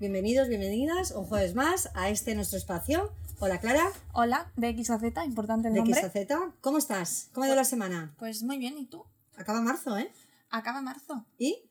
[0.00, 3.12] bienvenidos, bienvenidas un jueves más a este nuestro espacio.
[3.38, 5.98] Hola Clara, Hola, de X a Z, importante el de nombre.
[6.00, 6.54] X a Z.
[6.62, 7.28] ¿Cómo estás?
[7.32, 8.14] ¿Cómo ha ido la semana?
[8.18, 9.04] Pues muy bien, ¿y tú?
[9.36, 10.10] Acaba marzo, ¿eh?
[10.50, 11.26] Acaba marzo.
[11.38, 11.62] ¿Y?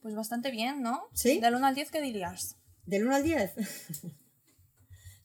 [0.00, 1.08] Pues bastante bien, ¿no?
[1.12, 1.40] Sí.
[1.40, 2.56] Del 1 al 10, ¿qué dirías?
[2.86, 3.52] ¿Del 1 al 10?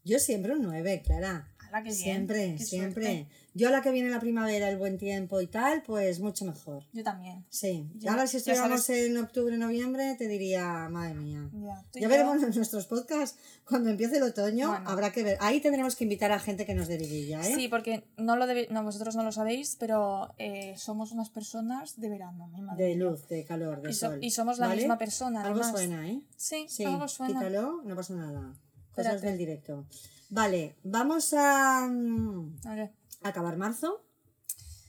[0.04, 1.47] Yo siempre un 9, Clara.
[1.71, 3.05] Qué bien, Siempre, siempre.
[3.05, 3.28] suerte.
[3.59, 6.85] Yo la que viene la primavera, el buen tiempo y tal, pues mucho mejor.
[6.93, 7.45] Yo también.
[7.49, 7.85] Sí.
[8.07, 11.50] Ahora si estuviéramos en octubre, noviembre, te diría, madre mía.
[11.93, 14.89] Ya, veremos en nuestros podcasts cuando empiece el otoño, Bueno.
[14.89, 15.37] habrá que ver.
[15.41, 17.53] Ahí tendremos que invitar a gente que nos dé vidilla, ¿eh?
[17.53, 22.00] Sí, porque no lo debe- no, vosotros no lo sabéis, pero eh, somos unas personas
[22.00, 22.86] de verano, mi madre.
[22.86, 24.19] De luz, de calor, de Y, so- sol.
[24.23, 24.81] y somos la ¿vale?
[24.81, 25.71] misma persona, Algo además.
[25.71, 26.21] suena, ¿eh?
[26.37, 27.33] Sí, Sí, algo suena.
[27.33, 28.53] quítalo, no pasa nada.
[28.95, 29.28] Cosas Espérate.
[29.28, 29.86] del directo.
[30.31, 32.91] Vale, vamos a mm, A ver,
[33.22, 34.03] acabar marzo.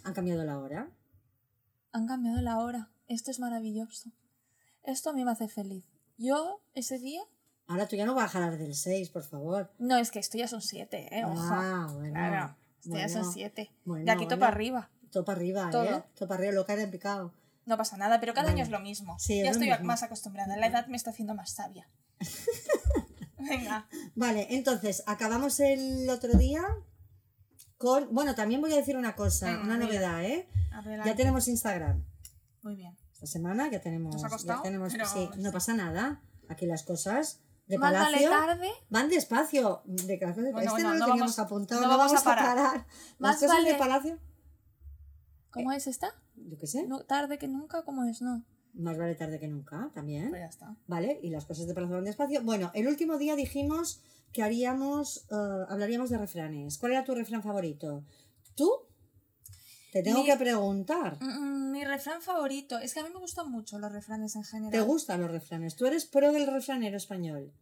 [0.05, 0.89] Han cambiado la hora.
[1.93, 2.91] han cambiado la hora.
[3.09, 4.11] Esto es maravilloso.
[4.85, 5.85] Esto a mí me hace feliz.
[6.17, 7.23] Yo, ese día...
[7.67, 9.73] Ahora tú ya no vas a jalar del 6, por favor.
[9.79, 11.25] No, es que esto ya son siete, ¿eh?
[11.25, 11.37] Ojo.
[11.39, 12.13] Ah, bueno.
[12.15, 13.71] Claro, esto ya son Bueno, siete.
[13.85, 14.37] bueno, de aquí bueno.
[14.37, 14.91] topa arriba.
[15.11, 15.73] Topa arriba, ¿eh?
[15.73, 16.05] Todo.
[16.17, 17.33] Topa arriba, lo que en picado.
[17.67, 19.17] No pasa nada, pero cada año es lo mismo.
[19.19, 19.85] Sí, ya estoy mismo.
[19.85, 20.57] más acostumbrada.
[20.57, 21.89] La edad me está haciendo más sabia.
[23.39, 23.87] Venga.
[24.15, 26.63] Vale, entonces, acabamos el otro día
[27.81, 28.15] con...
[28.15, 30.47] Bueno, también voy a decir una cosa, Venga, una novedad, ¿eh?
[30.71, 31.09] Adelante.
[31.09, 32.05] Ya tenemos Instagram.
[32.63, 32.95] Muy bien.
[33.15, 34.15] Esta semana ya tenemos...
[34.23, 36.21] ¿Nos ha ya tenemos Pero sí, no pasa nada.
[36.51, 38.69] Aquí las cosas de Más Palacio tarde.
[38.91, 39.81] van despacio.
[39.87, 42.31] De cosas- Bueno, este bueno, no lo teníamos vamos- apuntado, no no, vamos vamos, a
[42.33, 42.57] a parar.
[42.57, 42.75] parar.
[42.87, 44.19] Las Más cosas de vale- Palacio...
[45.51, 46.15] ¿Cómo es esta?
[46.37, 46.87] Yo qué sé.
[46.87, 48.21] No, tarde que nunca, ¿cómo es?
[48.21, 48.45] No.
[48.75, 50.29] Más vale tarde que nunca, también.
[50.29, 50.77] Pues ya está.
[50.87, 51.19] ¿Vale?
[51.23, 52.43] Y las cosas de Palacio van despacio.
[52.43, 54.01] Bueno, el último día dijimos
[54.33, 56.79] que haríamos, eh, hablaríamos de refranes.
[56.79, 58.05] ¿Cuál era tu refrán favorito?
[58.55, 58.71] ¿Tú?
[59.93, 61.17] Te tengo Mi- que preguntar.
[61.21, 62.79] Mm, mm, mi refrán favorito.
[62.79, 64.71] Es que a mí me gustan mucho los refranes en general.
[64.73, 65.75] ¿Te gustan los refranes?
[65.75, 67.53] ¿Tú eres pro del refranero español?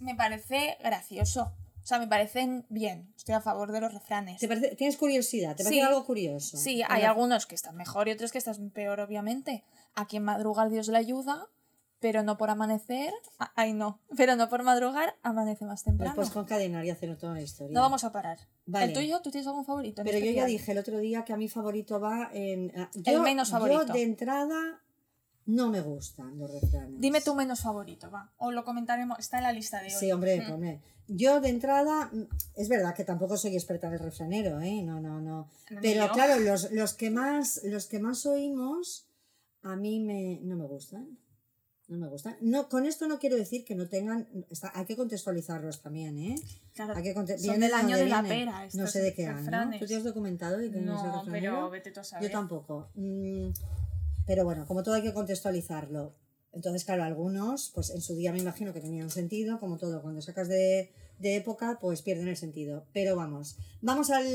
[0.00, 1.52] Me parece gracioso.
[1.82, 3.12] O sea, me parecen bien.
[3.16, 4.40] Estoy a favor de los refranes.
[4.40, 5.54] ¿Te parece- ¿Tienes curiosidad?
[5.56, 5.86] ¿Te parece Sí.
[5.86, 6.56] algo curioso?
[6.56, 9.64] Sí, hay algunos que están mejor y otros que están peor, obviamente.
[9.94, 11.48] A quien madrugar Dios le ayuda,
[12.00, 13.12] pero no por amanecer.
[13.54, 14.00] Ay, no.
[14.16, 16.12] Pero no por madrugar, amanece más temprano.
[16.12, 17.74] Después concadenar y hacer toda la historia.
[17.74, 18.38] No vamos a parar.
[18.66, 18.86] Vale.
[18.86, 19.20] ¿El tuyo?
[19.22, 20.02] ¿Tú tienes algún favorito?
[20.04, 22.72] Pero yo ya dije el otro día que a mi favorito va en...
[22.76, 23.86] ah, El yo- menos favorito.
[23.86, 24.82] Yo de entrada
[25.46, 27.00] no me gustan los refranes.
[27.00, 28.32] Dime tu menos favorito, va.
[28.36, 29.18] O lo comentaremos.
[29.18, 29.92] Está en la lista de hoy.
[29.92, 30.50] Sí, hombre, Mm.
[30.50, 30.82] pone.
[31.08, 32.22] Yo de entrada, mm,
[32.56, 34.82] es verdad que tampoco soy experta en el refranero, ¿eh?
[34.82, 35.48] No, no, no.
[35.70, 39.06] No, Pero claro, los, los que más, los que más oímos,
[39.62, 41.16] a mí me, no me gustan.
[41.88, 42.36] No me gustan.
[42.40, 44.26] No, con esto no quiero decir que no tengan.
[44.50, 46.34] está- hay que contextualizarlos también, ¿eh?
[46.74, 48.68] Claro, Hay que conte- son del de año de la pera.
[48.74, 49.38] No sé de qué año.
[49.38, 49.80] refranes.
[49.80, 52.28] ¿Tú te has documentado no, es No, pero vete tú a saber.
[52.28, 52.88] Yo tampoco.
[52.94, 53.50] Mm,
[54.26, 56.12] pero bueno, como todo hay que contextualizarlo.
[56.52, 60.22] Entonces, claro, algunos, pues en su día me imagino que tenían sentido, como todo, cuando
[60.22, 62.86] sacas de, de época, pues pierden el sentido.
[62.94, 64.26] Pero vamos, vamos al...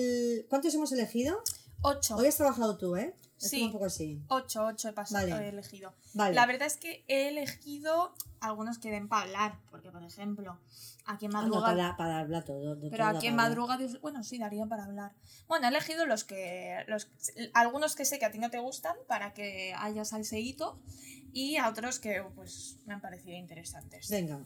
[0.47, 1.41] ¿Cuántos hemos elegido?
[1.83, 2.15] Ocho.
[2.15, 3.15] Hoy has trabajado tú, ¿eh?
[3.39, 3.63] Es Sí.
[3.63, 4.21] un poco así.
[4.27, 5.45] Ocho, ocho he pasado, Vale.
[5.45, 5.95] he elegido.
[6.13, 6.35] Vale.
[6.35, 10.59] La verdad es que he elegido algunos que den para hablar, porque por ejemplo,
[11.05, 11.65] a quien Ah, no, madruga.
[11.65, 12.75] para, para hablar todo.
[12.75, 15.13] de pero todo a quien para- madruga, Dios- bueno, sí, darían para hablar.
[15.47, 16.83] Bueno, he elegido los que.
[16.87, 17.09] Los,
[17.55, 20.79] algunos que sé que a ti no te gustan para que haya salseíto
[21.33, 24.07] y a otros que pues me han parecido interesantes.
[24.09, 24.45] Venga,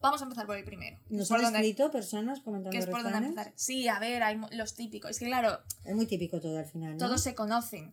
[0.00, 0.96] Vamos a empezar por el primero.
[1.10, 3.52] ¿nos es han donde- escrito personas comentando que es por donde empezar.
[3.56, 5.10] Sí, a ver, hay los típicos.
[5.10, 6.98] Es que claro, Es muy típico todo al final, ¿no?
[6.98, 7.92] todos se conocen.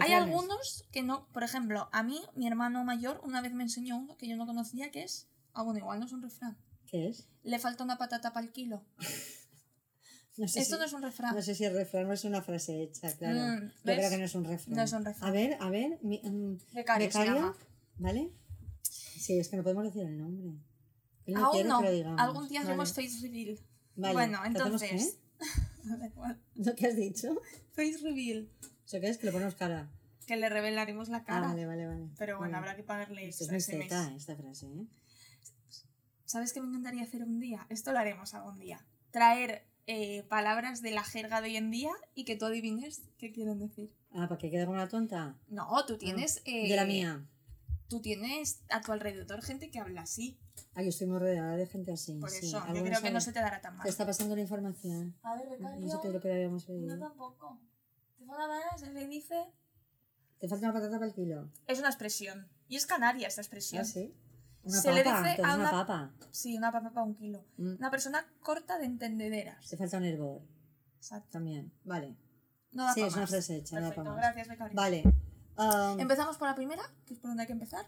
[0.00, 3.96] Hay algunos que no, por ejemplo, a mí, mi hermano mayor, una vez me enseñó
[3.98, 6.56] uno que yo no conocía, que es, ah, bueno, igual no es un refrán.
[6.86, 7.28] ¿Qué es?
[7.42, 8.84] Le falta una patata para el kilo.
[10.36, 11.34] No sé Esto si- no es un refrán.
[11.34, 13.36] No sé si el refrán o es una frase hecha, claro.
[13.40, 14.74] Mm, Yo creo que no es un refrán.
[14.76, 15.28] No es un refrán.
[15.28, 15.98] A ver, a ver.
[16.02, 16.22] mi-
[17.12, 17.54] llama.
[17.98, 18.32] ¿vale?
[18.82, 20.52] Sí, es que no podemos decir el nombre.
[21.26, 21.82] No Aún quiere no.
[21.82, 22.20] lo digamos.
[22.20, 22.70] Algún día Vale.
[22.70, 23.58] hacemos face reveal.
[23.96, 25.18] Vale, Bueno, ¿qué hacemos entonces.
[26.56, 27.40] ¿Lo que has dicho?
[27.72, 28.48] face reveal.
[28.86, 29.18] ¿Eso qué es?
[29.18, 29.88] Que le ponemos cara.
[30.26, 31.46] Que le revelaremos la Ah, cara.
[31.48, 32.08] vale, vale, vale.
[32.18, 32.58] Pero bueno, Vale.
[32.58, 34.86] habrá que pagarle Esto es zeta, esta frase, ¿eh?
[36.24, 37.66] ¿Sabes qué me encantaría hacer un día?
[37.68, 38.84] Esto lo haremos algún día.
[39.10, 43.32] Traer eh, palabras de la jerga de hoy en día y que tú adivines qué
[43.32, 43.92] quieren decir.
[44.12, 45.36] Ah, ¿para que quede como una tonta?
[45.48, 46.42] No, tú tienes.
[46.44, 47.26] eh, Ah, De la mía.
[47.90, 50.38] Tú tienes a tu alrededor gente que habla así.
[50.74, 52.14] Ah, yo estoy muy rodeada de gente así.
[52.20, 52.46] Por sí.
[52.46, 53.82] eso, yo creo que no se te dará tan mal.
[53.82, 55.16] Te está pasando la información.
[55.24, 56.96] A ver, No sé qué es lo que habíamos pedido.
[56.98, 57.58] tampoco.
[58.16, 59.52] Te van a dar, se le dice.
[60.38, 61.50] ¿Te falta una patata para el kilo?
[61.66, 62.48] Es una expresión.
[62.68, 63.82] Y es canaria esta expresión.
[63.82, 64.14] ¿Ah, sí?
[64.62, 66.14] Una Se le papa, dice tú eres a una una- papa.
[66.30, 67.44] Sí, una papa para un kilo.
[67.56, 67.74] Mm.
[67.78, 69.66] Una persona corta de entendederas.
[69.68, 70.42] Te falta un hervor
[70.98, 71.28] Exacto.
[71.32, 71.72] también.
[71.82, 72.14] Vale.
[72.72, 74.76] No da Sí, es una frase hecha, no da Perfecto, gracias, becario.
[74.76, 75.02] Vale.
[75.56, 77.86] Um, Empezamos por la primera, que es por donde hay que empezar.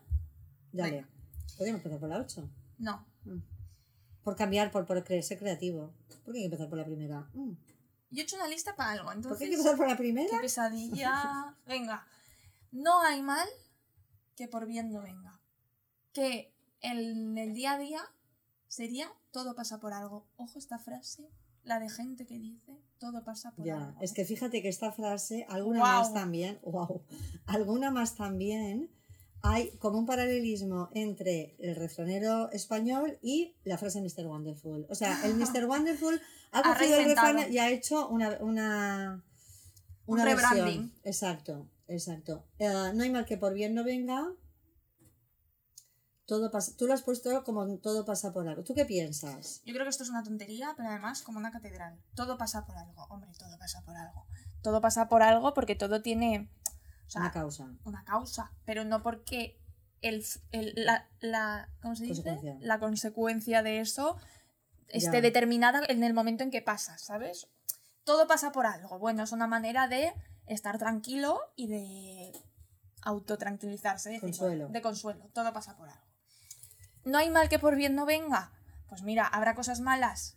[0.72, 0.90] dale.
[0.96, 1.08] venga.
[1.56, 2.50] Podríamos empezar por la 8.
[2.78, 3.06] No.
[4.24, 5.92] Por cambiar, por, por creerse creativo.
[6.24, 7.28] ¿Por qué hay que empezar por la primera?
[7.34, 7.52] Mm.
[8.10, 9.38] Yo he hecho una lista para algo, ¿Por entonces...
[9.38, 10.40] qué hay que empezar por la Qué primera?
[10.40, 11.56] pesadilla.
[11.66, 12.06] Venga.
[12.72, 13.48] No hay mal
[14.36, 15.40] que por bien no venga.
[16.12, 18.00] Que en el día a día
[18.66, 20.26] sería todo pasa por algo.
[20.36, 21.30] Ojo esta frase,
[21.64, 24.00] la de gente que dice todo pasa por Ya, algo.
[24.00, 27.02] es que fíjate que esta frase, alguna más también, wow,
[27.46, 28.90] alguna más también,
[29.42, 34.26] hay como un paralelismo entre el refranero español y la frase Mr.
[34.26, 34.86] Wonderful.
[34.88, 35.64] O sea, el Mr.
[35.68, 36.20] Wonderful
[36.52, 39.24] ha cogido el refrán y ha hecho una, una,
[40.06, 40.50] Un una versión.
[40.54, 40.92] rebranding.
[41.02, 42.44] Exacto, exacto.
[42.58, 44.32] Eh, no hay mal que por bien no venga.
[46.32, 48.64] Todo pasa, tú lo has puesto como todo pasa por algo.
[48.64, 49.60] ¿Tú qué piensas?
[49.66, 52.00] Yo creo que esto es una tontería, pero además como una catedral.
[52.14, 53.04] Todo pasa por algo.
[53.10, 54.24] Hombre, todo pasa por algo.
[54.62, 56.48] Todo pasa por algo porque todo tiene
[57.06, 57.68] o sea, Una causa.
[57.84, 59.60] una causa, pero no porque
[60.00, 62.22] el, el- la, la, ¿cómo se dice?
[62.22, 62.56] Consecuencia.
[62.66, 64.16] la consecuencia de eso
[64.88, 65.20] esté Ya.
[65.20, 67.48] determinada en el momento en que pasa, ¿sabes?
[68.04, 68.98] Todo pasa por algo.
[68.98, 70.14] Bueno, es una manera de
[70.46, 72.32] estar tranquilo y de
[73.02, 74.18] autotranquilizarse.
[74.20, 74.68] Consuelo.
[74.68, 75.28] De consuelo.
[75.34, 76.02] Todo pasa por algo.
[77.04, 78.50] No hay mal que por bien no venga.
[78.88, 80.36] Pues mira, habrá cosas malas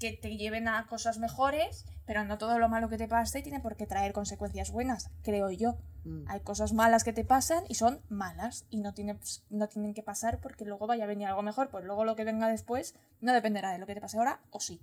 [0.00, 3.60] que te lleven a cosas mejores, pero no todo lo malo que te pase tiene
[3.60, 5.76] por qué traer consecuencias buenas, creo yo.
[6.04, 6.24] Mm.
[6.28, 9.18] Hay cosas malas que te pasan y son malas y no, tiene-
[9.50, 11.70] no tienen que pasar porque luego vaya a venir algo mejor.
[11.70, 14.60] Pues luego lo que venga después no dependerá de lo que te pase ahora o
[14.60, 14.80] sí.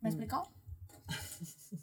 [0.00, 0.14] ¿Me he Mm.
[0.14, 0.48] explicado?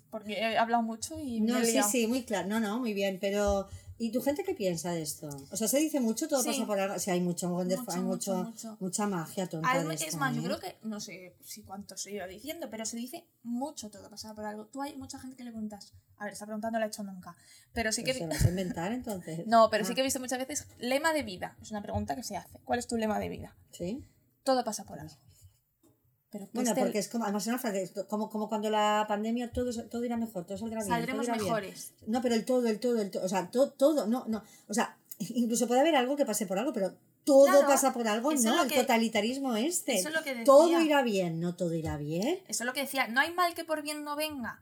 [0.10, 2.48] Porque he hablado mucho y me No, he sí, sí, muy claro.
[2.48, 3.68] No, no, muy bien, pero
[4.00, 5.28] ¿y tu gente qué piensa de esto?
[5.52, 6.50] O sea, se dice mucho, todo Sí.
[6.50, 6.98] pasa por algo.
[6.98, 10.46] Sí, hay mucho, Mucho, hay mucho, mucho, magia tonta Al- de es más, yo ¿eh?
[10.46, 14.34] creo que, no sé si cuánto se iba diciendo, pero se dice mucho todo pasa
[14.34, 14.66] por algo.
[14.66, 17.04] Tú hay mucha gente que le preguntas, a ver, esta pregunta no la he hecho
[17.04, 17.36] nunca,
[17.74, 18.14] pero sí que...
[18.14, 19.46] Pero se vas a inventar entonces.
[19.48, 21.56] No, pero sí Ah, que he visto muchas veces lema de vida.
[21.62, 22.60] Es una pregunta que se hace.
[22.66, 23.56] ¿Cuál es tu lema de vida?
[23.72, 24.04] Sí.
[24.44, 25.14] Todo pasa por algo.
[26.32, 29.72] Pero Bueno, este- porque es como, además frase, esto- como, como cuando la pandemia todo,
[29.88, 30.88] todo irá mejor, todo saldrá bien.
[30.90, 31.46] saldremos todo irá bien.
[31.46, 31.94] mejores.
[32.06, 34.74] No, pero el todo, el todo, el todo, o sea, to- todo, no, no, o
[34.74, 36.94] sea, incluso puede haber algo que pase por algo, pero
[37.24, 39.96] todo Claro, pasa por algo, no, el totalitarismo este.
[39.98, 40.46] eso es lo que decía.
[40.46, 42.40] todo irá bien, no todo irá bien.
[42.48, 43.08] Eso es lo que decía.
[43.08, 44.62] No hay mal que por bien no venga.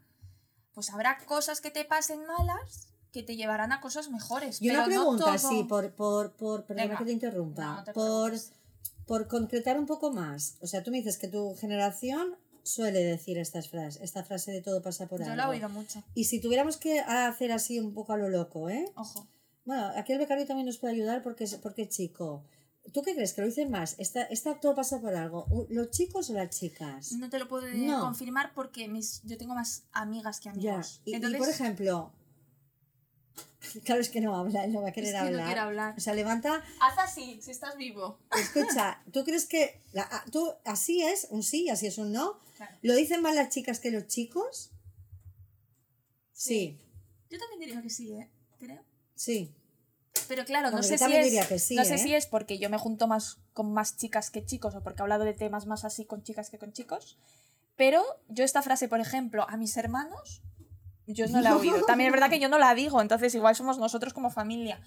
[0.74, 4.62] Pues habrá cosas que te pasen malas que te llevarán a cosas mejores.
[4.62, 6.98] Y una pero no pregunta, todo- sí, por, por, por, perdona Venga.
[7.00, 8.52] que te interrumpa, No, no te por, preocupes.
[9.07, 10.57] Por concretar un poco más.
[10.62, 14.62] O sea, tú me dices que tu generación suele decir estas frases, esta frase de
[14.62, 15.38] todo pasa por Yo algo.
[15.38, 16.04] lo he oído mucho.
[16.13, 18.86] Y si tuviéramos que hacer así un poco a lo loco, ¿eh?
[18.95, 19.25] Ojo.
[19.65, 22.44] Bueno, aquí el becario también nos puede ayudar porque es, porque chico.
[22.94, 23.33] ¿Tú qué crees?
[23.33, 23.95] ¿Que lo dicen más?
[24.00, 25.45] ¿Está, está todo pasa por algo?
[25.69, 27.12] ¿Los chicos o las chicas?
[27.13, 28.00] No te lo puedo No.
[28.00, 30.51] confirmar porque mis, yo tengo más amigas que Ya.
[30.51, 31.01] amigos.
[31.03, 32.13] Y, y, Entonces, por ejemplo,
[33.86, 35.42] claro, es que no habla, él no va a es querer que hablar.
[35.42, 35.94] no quiero hablar.
[35.98, 38.19] O sea, levanta, Haz así, si estás vivo.
[38.40, 42.40] escucha, ¿tú crees que la- tú, así es un sí, así es un no?
[42.58, 42.75] Claro.
[42.81, 44.72] ¿Lo dicen más las chicas que los chicos?
[46.31, 46.80] Sí,
[47.30, 48.30] Yo también diría que sí, ¿eh?
[48.60, 48.84] Creo.
[49.16, 49.54] sí.
[50.28, 51.98] Pero claro, no sé yo si también es, diría que sí, no sé ¿eh?
[52.00, 55.04] si es porque yo me junto más con más chicas que chicos o porque he
[55.04, 57.18] hablado de temas más así con chicas que con chicos.
[57.78, 60.42] Pero yo esta frase, por ejemplo, a mis hermanos,
[61.07, 61.83] yo no la he oído.
[61.86, 64.80] También es verdad que yo no la digo, entonces igual somos nosotros como familia.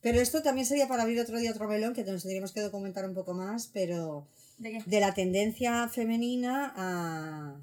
[0.00, 3.04] Pero esto también sería para abrir otro día otro melón que nos tendríamos que documentar
[3.04, 4.28] un poco más, pero
[4.58, 4.82] ¿De qué?
[4.86, 7.56] de la tendencia femenina a,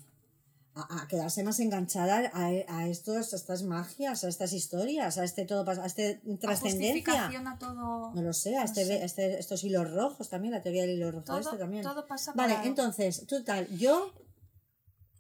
[0.76, 5.24] a, a quedarse más enganchada a, a estos, a estas magias, a estas historias, a
[5.24, 7.28] este todo a este trascendencia.
[7.48, 8.12] a todo.
[8.14, 9.06] No lo sé, a no este, sé.
[9.06, 11.84] este- estos hilos rojos también, la teoría del hilo rojo todo, este también.
[11.84, 14.12] todo pasa Vale, entonces, total, yo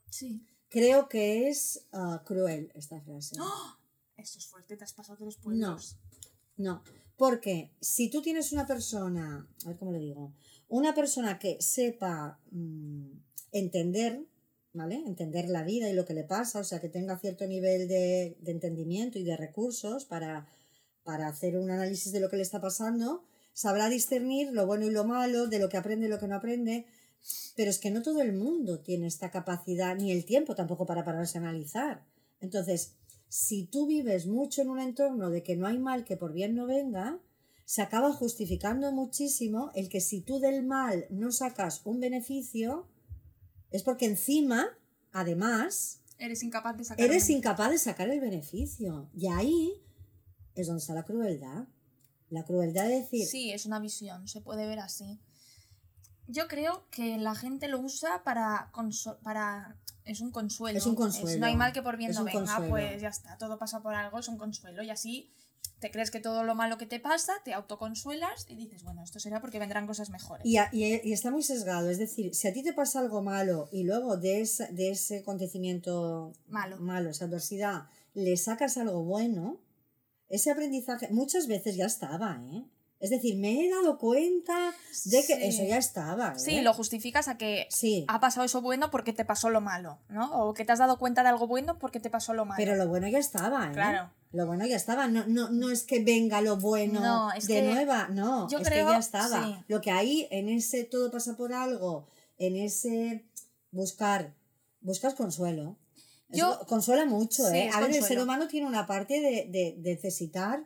[0.09, 0.45] Sí.
[0.69, 3.35] Creo que es ah, cruel esta frase.
[3.39, 3.77] ¡Oh!
[4.17, 5.97] Esto es fuerte, te has pasado tres pueblos.
[6.57, 6.83] No,
[7.17, 10.33] porque si tú tienes una persona, a ver cómo le digo,
[10.67, 13.11] una persona que sepa mm,
[13.51, 14.25] entender,
[14.73, 15.03] ¿vale?
[15.05, 18.37] Entender la vida y lo que le pasa, o sea, que tenga cierto nivel de,
[18.39, 20.47] de entendimiento y de recursos para,
[21.03, 24.91] para hacer un análisis de lo que le está pasando, sabrá discernir lo bueno y
[24.91, 26.85] lo malo, de lo que aprende y lo que no aprende,
[27.55, 31.03] pero es que no todo el mundo tiene esta capacidad, ni el tiempo tampoco para
[31.03, 32.05] pararse a analizar.
[32.41, 32.95] Entonces,
[33.29, 36.55] si tú vives mucho en un entorno de que no hay mal que por bien
[36.55, 37.19] no venga,
[37.65, 42.87] se acaba justificando muchísimo el que si tú del mal no sacas un beneficio,
[43.71, 44.67] es porque encima,
[45.11, 47.05] además, Eres incapaz de sacar.
[47.05, 49.09] eres un- incapaz de sacar el beneficio.
[49.15, 49.73] Y ahí
[50.53, 51.67] es donde está la crueldad.
[52.29, 55.19] La crueldad de decir, Sí, es una visión, se puede ver así.
[56.27, 58.71] Yo creo que la gente lo usa para,
[59.23, 60.77] para es un consuelo.
[60.77, 61.39] Es un consuelo.
[61.39, 62.69] no hay mal que por bien Es no venga, consuelo.
[62.69, 65.31] pues ya está, todo pasa por algo, es un consuelo y así
[65.79, 69.19] te crees que todo lo malo que te pasa, te autoconsuelas y dices, bueno, esto
[69.19, 70.45] será porque vendrán cosas mejores.
[70.45, 73.21] Y, a- y- y está muy sesgado, es decir, si a ti te pasa algo
[73.21, 76.77] malo y luego de ese, de ese acontecimiento Malo.
[76.77, 79.57] malo, esa adversidad, le sacas algo bueno,
[80.29, 82.63] ese aprendizaje muchas veces ya estaba, ¿eh?
[83.05, 84.73] Es decir, me he dado cuenta
[85.05, 85.43] de que Sí.
[85.43, 86.29] eso ya estaba.
[86.35, 86.39] ¿eh?
[86.39, 89.99] Sí, lo justificas a que Sí, ha pasado eso bueno porque te pasó lo malo,
[90.09, 90.31] ¿no?
[90.41, 92.57] O que te has dado cuenta de algo bueno porque te pasó lo malo.
[92.57, 93.73] pero lo bueno ya estaba, ¿eh?
[93.73, 94.09] Claro.
[94.31, 95.07] Lo bueno ya estaba.
[95.07, 98.57] No, no, no es que venga lo bueno No, es de que nueva, no, yo
[98.57, 99.43] es creo- que ya estaba.
[99.45, 99.55] sí.
[99.67, 102.07] Lo que hay en ese todo pasa por algo,
[102.39, 103.23] en ese
[103.71, 104.33] buscar,
[104.81, 105.77] buscas consuelo.
[106.31, 107.69] Eso Yo- consuela mucho, ¿eh?
[107.71, 110.65] A ver, el ser humano tiene una parte de, de- de necesitar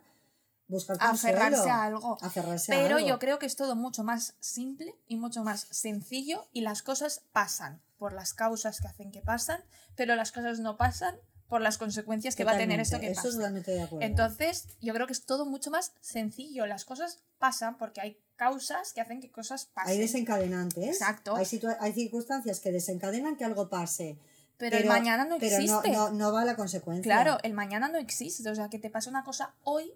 [0.70, 1.36] buscar consuelo.
[1.38, 2.16] aferrarse a algo.
[2.22, 3.08] Aferrarse a Pero algo.
[3.08, 7.22] yo creo que es todo mucho más simple y mucho más sencillo y las cosas
[7.32, 9.62] pasan por las causas que hacen que pasan,
[9.96, 11.16] pero las cosas no pasan
[11.48, 13.28] por las consecuencias que va a tener esto que Totalmente, pasa.
[13.28, 14.06] Eso totalmente de acuerdo.
[14.06, 16.64] Entonces, yo creo que es todo mucho más sencillo.
[16.66, 19.92] Las cosas pasan porque hay causas que hacen que cosas pasen.
[19.92, 20.84] hay desencadenantes.
[20.86, 21.34] Exacto.
[21.34, 21.44] Hay,
[21.80, 24.16] hay circunstancias que desencadenan que algo pase.
[24.58, 25.90] pero, el mañana no pero no- existe.
[25.90, 27.02] no, no va a la consecuencia.
[27.02, 28.48] Claro, el mañana no existe.
[28.48, 29.92] O sea, que te pasa una cosa hoy,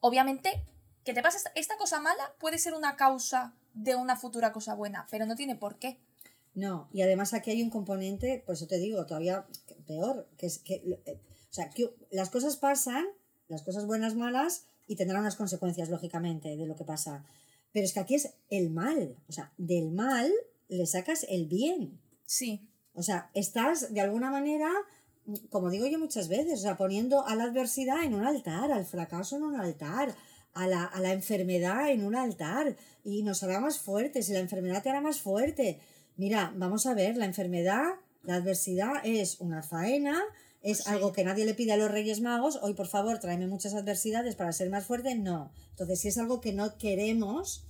[0.00, 0.64] obviamente,
[1.04, 5.06] que te pase esta, cosa mala puede ser una causa de una futura cosa buena,
[5.10, 5.98] pero no tiene por qué.
[6.54, 9.46] No, y además aquí hay un componente, por eso te digo, todavía
[9.86, 10.74] peor, que es que,
[11.06, 13.04] eh, o sea, que las cosas pasan,
[13.48, 17.24] las cosas buenas, malas, y tendrán unas consecuencias, lógicamente, de lo que pasa.
[17.72, 20.32] Pero es que aquí es el mal, o sea, del mal
[20.68, 22.00] le sacas el bien.
[22.24, 24.70] Sí, O sea, estás de alguna manera,
[25.50, 28.84] como digo yo muchas veces, o sea, poniendo a la adversidad en un altar, al
[28.86, 30.14] fracaso en un altar,
[30.54, 34.38] a la, a la enfermedad en un altar, y nos hará más fuertes, y la
[34.40, 35.80] enfermedad te hará más fuerte.
[36.16, 37.82] Mira, vamos a ver, la enfermedad,
[38.22, 40.22] la adversidad es una faena,
[40.62, 40.84] es Sí.
[40.90, 44.34] algo que nadie le pide a los Reyes Magos, hoy por favor tráeme muchas adversidades
[44.34, 45.52] para ser más fuerte, no.
[45.70, 47.66] Entonces, si es algo que no queremos,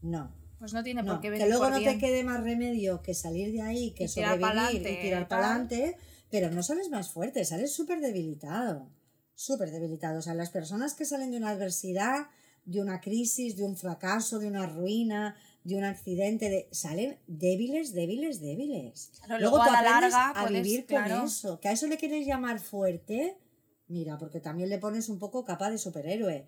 [0.00, 0.32] no.
[0.58, 1.92] pues no tiene No, por qué que venir luego por no bien.
[1.92, 5.28] te quede más remedio que salir de ahí, que Y tirar sobrevivir pa'lante, y tirar
[5.28, 5.96] para adelante,
[6.30, 8.88] pero no sales más fuerte, sales súper debilitado,
[9.34, 10.18] súper debilitado.
[10.18, 12.28] O sea, las personas que salen de una adversidad,
[12.64, 17.92] de una crisis, de un fracaso, de una ruina, de un accidente, de, salen débiles,
[17.92, 19.12] débiles, débiles.
[19.24, 21.16] Claro, luego luego tú a la aprendes larga a puedes- vivir claro.
[21.16, 21.60] con eso.
[21.60, 23.38] Que a eso le quieres llamar fuerte,
[23.86, 26.46] mira, porque también le pones un poco capa de superhéroe.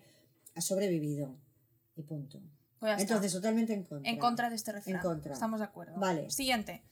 [0.55, 1.35] Ha sobrevivido.
[1.95, 2.41] Y punto.
[2.79, 2.99] Pues.
[3.01, 4.09] Entonces, totalmente en contra.
[4.11, 5.01] en contra de este refrán.
[5.01, 5.33] contra.
[5.33, 5.99] Estamos de acuerdo.
[5.99, 6.29] Vale.
[6.31, 6.83] Siguiente.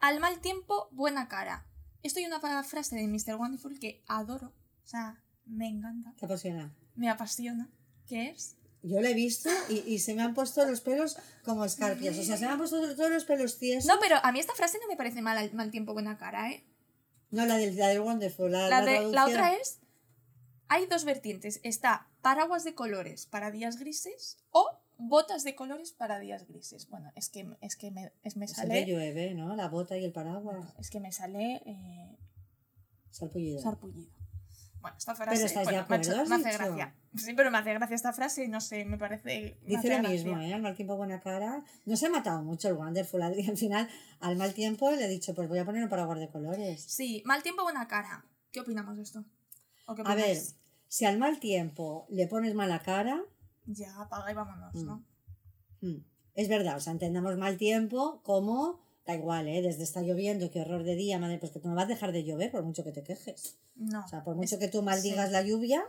[0.00, 1.64] Al mal tiempo, buena cara.
[2.02, 3.36] Esto hay una frase de Mr.
[3.36, 4.48] Wonderful que adoro.
[4.84, 6.14] O sea, me encanta.
[6.18, 6.74] Te apasiona.
[6.94, 7.68] Me apasiona.
[8.06, 8.56] ¿Qué es?
[8.82, 12.16] Yo lo he visto y, y se me han puesto los pelos como escarpias.
[12.16, 13.86] O sea, se me han puesto todos los pelos tiesos.
[13.86, 16.50] No, pero a mí esta frase no me parece mal, al mal tiempo, buena cara,
[16.52, 16.64] ¿eh?
[17.30, 18.50] No, la del, la del Wonderful.
[18.52, 19.80] La, La, la de- la otra es.
[20.68, 21.60] Hay dos vertientes.
[21.64, 26.88] Está paraguas de colores para días grises o botas de colores para días grises.
[26.90, 28.84] Bueno, es que, es que me, es, me Es que sale.
[28.84, 29.54] llueve, ¿no?
[29.56, 30.74] La bota y el paraguas.
[30.78, 32.18] Es que me sale eh,
[33.10, 33.60] Sarpullido.
[33.60, 34.12] sarpullido.
[34.80, 36.58] Bueno, esta frase de bueno, me, acuerdo, me hace dicho.
[36.58, 36.94] gracia.
[37.16, 39.58] Sí, pero me hace gracia esta frase y no sé, me parece.
[39.66, 40.38] Dice lo mismo.
[40.38, 40.54] ¿eh?
[40.54, 41.64] Al mal tiempo, buena cara.
[41.84, 43.22] No se ha matado mucho el Wonderful.
[43.22, 43.88] Al, al final,
[44.20, 46.80] al mal tiempo le he dicho, pues voy a poner un paraguas de colores.
[46.84, 48.24] Sí, mal tiempo, buena cara.
[48.52, 49.24] ¿Qué opinamos de esto?
[49.86, 50.38] ¿O qué A ver,
[50.86, 53.20] si al mal tiempo le pones mala cara,
[53.70, 54.86] Ya, apaga y vámonos, Mm.
[54.86, 55.04] ¿no?
[55.80, 56.04] Mm.
[56.34, 59.62] Es verdad, o sea, entendamos mal tiempo como, da igual, ¿eh?
[59.62, 62.12] Desde está lloviendo, qué horror de día, madre, pues que tú no vas a dejar
[62.12, 63.58] de llover por mucho que te quejes.
[63.76, 64.04] No.
[64.04, 65.32] O sea, por mucho Es- que tú maldigas sí.
[65.32, 65.82] la lluvia,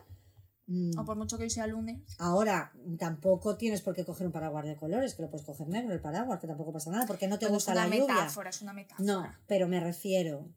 [0.68, 2.02] mm, O por mucho que hoy sea lunes.
[2.20, 5.94] ahora tampoco tienes por qué coger un paraguas de colores, que lo puedes coger negro
[5.94, 8.14] el paraguas, que tampoco pasa nada, porque no te gusta es una la lluvia.
[8.16, 9.06] metáfora, es una metáfora.
[9.06, 10.48] No, pero me refiero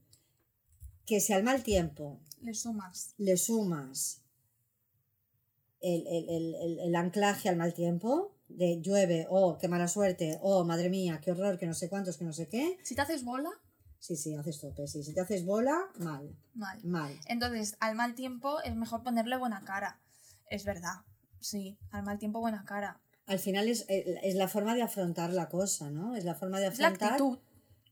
[1.06, 3.14] que si al mal tiempo Le sumas.
[3.18, 4.21] le sumas
[5.82, 10.38] el, el- el- el- el anclaje al mal tiempo, de llueve, oh, qué mala suerte,
[10.42, 12.78] oh, madre mía, qué horror, que no sé cuántos, que no sé qué.
[12.82, 13.50] Si te haces bola,
[13.98, 15.04] Sí, sí, haces tope, sí.
[15.04, 16.80] Si te haces bola, mal, mal.
[16.82, 17.16] mal.
[17.28, 20.00] Entonces, al mal tiempo es mejor ponerle buena cara.
[20.50, 21.02] Es verdad.
[21.38, 23.00] Sí, al mal tiempo buena cara.
[23.26, 26.16] Al final es, eh, es la forma de afrontar la cosa, ¿no?
[26.16, 27.38] Es la forma de Es la afrontar actitud.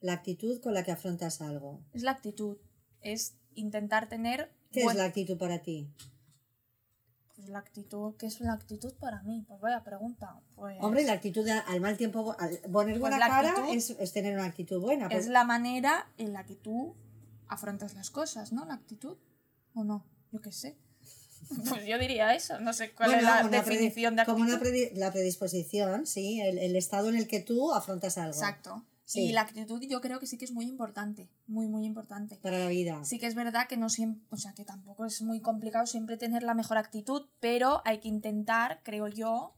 [0.00, 1.80] la actitud con la que afrontas algo.
[1.92, 2.56] Es la actitud.
[3.02, 4.50] Es intentar tener.
[4.72, 5.88] ¿Qué buen- es la actitud para ti?
[7.40, 8.14] Pues la actitud.
[8.18, 9.44] ¿Qué es la actitud para mí?
[9.48, 10.38] Pues vaya pregunta.
[10.56, 13.90] Pues Hombre, la actitud de- al mal tiempo, al poner Pues buena la cara es,
[13.90, 15.06] es tener una actitud buena.
[15.06, 16.94] es pues- la manera en la que tú
[17.48, 18.66] afrontas las cosas, ¿no?
[18.66, 19.16] La actitud.
[19.74, 20.04] ¿O no?
[20.32, 20.76] Yo qué sé.
[21.68, 22.60] Pues yo diría eso.
[22.60, 24.38] No sé cuál Bueno, es la definición de actitud.
[24.38, 28.34] Como una predi- la predisposición, sí, el, el estado en el que tú afrontas algo.
[28.34, 28.84] Exacto.
[29.10, 29.22] Sí.
[29.22, 32.36] Y la actitud yo creo que sí que es muy importante, muy, muy importante.
[32.36, 33.04] Para la vida.
[33.04, 36.16] Sí que es verdad que no siempre, o sea, que tampoco es muy complicado siempre
[36.16, 39.56] tener la mejor actitud, pero hay que intentar, creo yo,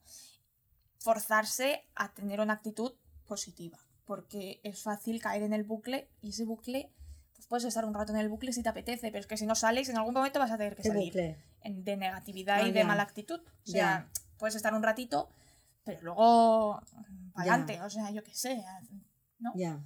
[0.99, 2.93] forzarse a tener una actitud
[3.27, 6.91] positiva, porque es fácil caer en el bucle y ese bucle,
[7.35, 9.45] pues puedes estar un rato en el bucle si te apetece, pero es que si
[9.45, 12.73] no sales, en algún momento vas a tener que salir en- de negatividad Ah, y
[12.73, 12.87] de ya.
[12.87, 13.41] mala actitud.
[13.41, 13.73] O Ya.
[13.73, 15.29] sea, puedes estar un ratito,
[15.85, 17.43] pero luego Ya.
[17.43, 18.65] adelante, o sea, yo qué sé,
[19.43, 19.53] ¿no?
[19.55, 19.85] Ya.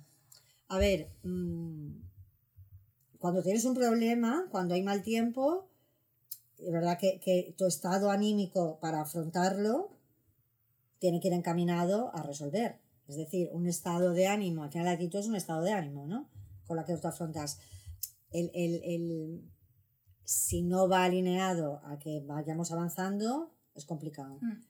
[0.68, 1.90] A ver, mm,
[3.18, 5.68] cuando tienes un problema, cuando hay mal tiempo,
[6.58, 9.90] es verdad que, que tu estado anímico para afrontarlo
[10.98, 12.78] tiene que ir encaminado a resolver.
[13.08, 16.06] Es decir, un estado de ánimo, al final la actitud es un estado de ánimo,
[16.06, 16.28] ¿no?
[16.66, 17.58] Con la que tú afrontas.
[18.32, 19.50] El, el- el-
[20.24, 24.38] si no va alineado a que vayamos avanzando, es complicado.
[24.40, 24.62] Mm.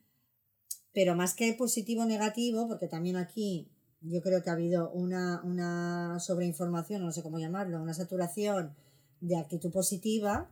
[0.93, 5.41] Pero más que positivo o negativo, porque también aquí yo creo que ha habido una,
[5.43, 8.75] una sobreinformación, no sé cómo llamarlo, una saturación
[9.21, 10.49] de actitud positiva,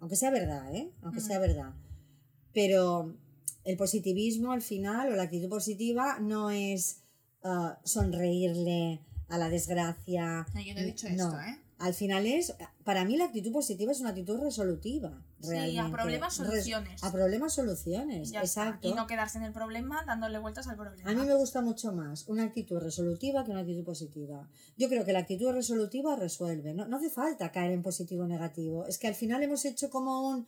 [0.00, 0.90] aunque sea verdad, ¿eh?
[1.02, 1.24] Aunque Mm.
[1.24, 1.72] sea verdad.
[2.52, 3.14] Pero
[3.64, 7.02] el positivismo al final, o la actitud positiva, no es
[7.42, 10.46] ah, sonreírle a la desgracia.
[10.54, 11.26] No, yo no he dicho No.
[11.26, 11.58] esto, ¿eh?
[11.80, 15.24] Al final es, para mí la actitud positiva es una actitud resolutiva.
[15.40, 17.02] Sí, a problemas, soluciones.
[17.02, 18.64] a problemas soluciones, Ya está.
[18.68, 18.86] exacto.
[18.88, 21.10] Y no quedarse en el problema dándole vueltas al problema.
[21.10, 24.46] A mí me gusta mucho más una actitud resolutiva que una actitud positiva.
[24.76, 26.74] Yo creo que la actitud resolutiva resuelve.
[26.74, 28.84] No, no hace falta caer en positivo o negativo.
[28.86, 30.46] Es que al final hemos hecho como un...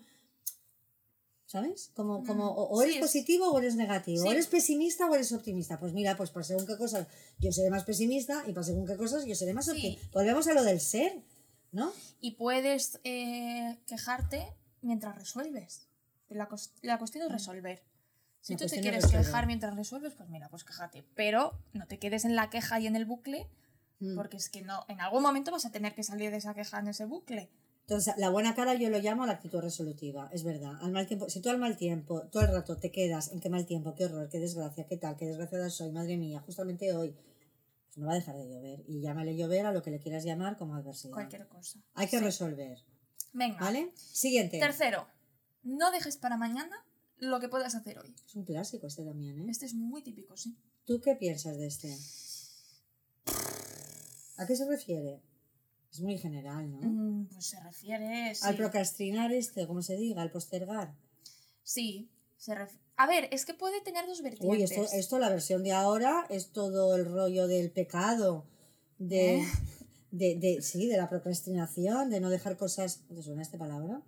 [1.53, 1.91] ¿Sabes?
[1.95, 4.23] Como, como o, o Sí, eres es- positivo o eres negativo.
[4.23, 4.29] Sí.
[4.29, 5.79] O eres pesimista o eres optimista.
[5.79, 7.07] Pues mira, pues para según qué cosas
[7.39, 9.73] yo seré más pesimista y para según qué cosas yo seré más Sí.
[9.73, 10.09] optimista.
[10.15, 11.13] Volvemos a lo del ser,
[11.71, 11.93] ¿no?
[12.21, 14.47] Y puedes eh, quejarte
[14.81, 15.89] mientras resuelves.
[16.31, 16.49] La,
[16.81, 17.83] la cuestión es resolver.
[18.41, 21.05] Si La tú te quieres quejar mientras resuelves, pues mira, pues quejate.
[21.15, 23.47] Pero no te quedes en la queja y en el bucle,
[24.01, 24.17] Mm.
[24.17, 26.79] porque es que no, en algún momento vas a tener que salir de esa queja
[26.81, 27.51] en ese bucle.
[27.83, 30.73] Entonces, la buena cara yo lo llamo la actitud resolutiva, es verdad.
[30.81, 33.51] Al mal tiempo, si tú al mal tiempo, todo el rato te quedas en qué
[33.51, 37.11] mal tiempo, qué horror, qué desgracia, qué tal, qué desgraciada soy, madre mía, justamente hoy,
[37.89, 38.85] pues no va a dejar de llover.
[38.87, 41.13] Y llámale llover a lo que le quieras llamar como adversidad.
[41.13, 41.81] Cualquier cosa.
[41.95, 42.25] Hay que Sí.
[42.25, 42.79] resolver,
[43.33, 43.59] Venga.
[43.59, 43.93] ¿vale?
[43.97, 44.59] Siguiente.
[44.61, 45.07] Tercero,
[45.65, 46.87] no dejes para mañana
[47.19, 48.15] lo que puedas hacer hoy.
[48.27, 49.47] Es un clásico este también, ¿eh?
[49.51, 50.57] Este es muy típico, sí.
[50.85, 51.97] ¿Tú qué piensas de este?
[54.37, 55.21] ¿A qué se refiere?
[55.93, 56.79] Es muy general, ¿no?
[56.81, 58.35] Mm, pues se refiere.
[58.35, 58.41] Sí.
[58.47, 60.95] Al procrastinar este, como se diga, al postergar.
[61.63, 64.49] Sí, se ref- A ver, es que puede tener dos vertientes.
[64.51, 68.47] Uy, esto, esto, la versión de ahora es todo el rollo del pecado,
[68.99, 69.47] de, ¿Eh?
[70.11, 73.01] de, de- sí, de la procrastinación, de no dejar cosas.
[73.09, 74.01] ¿Te suena esta palabra?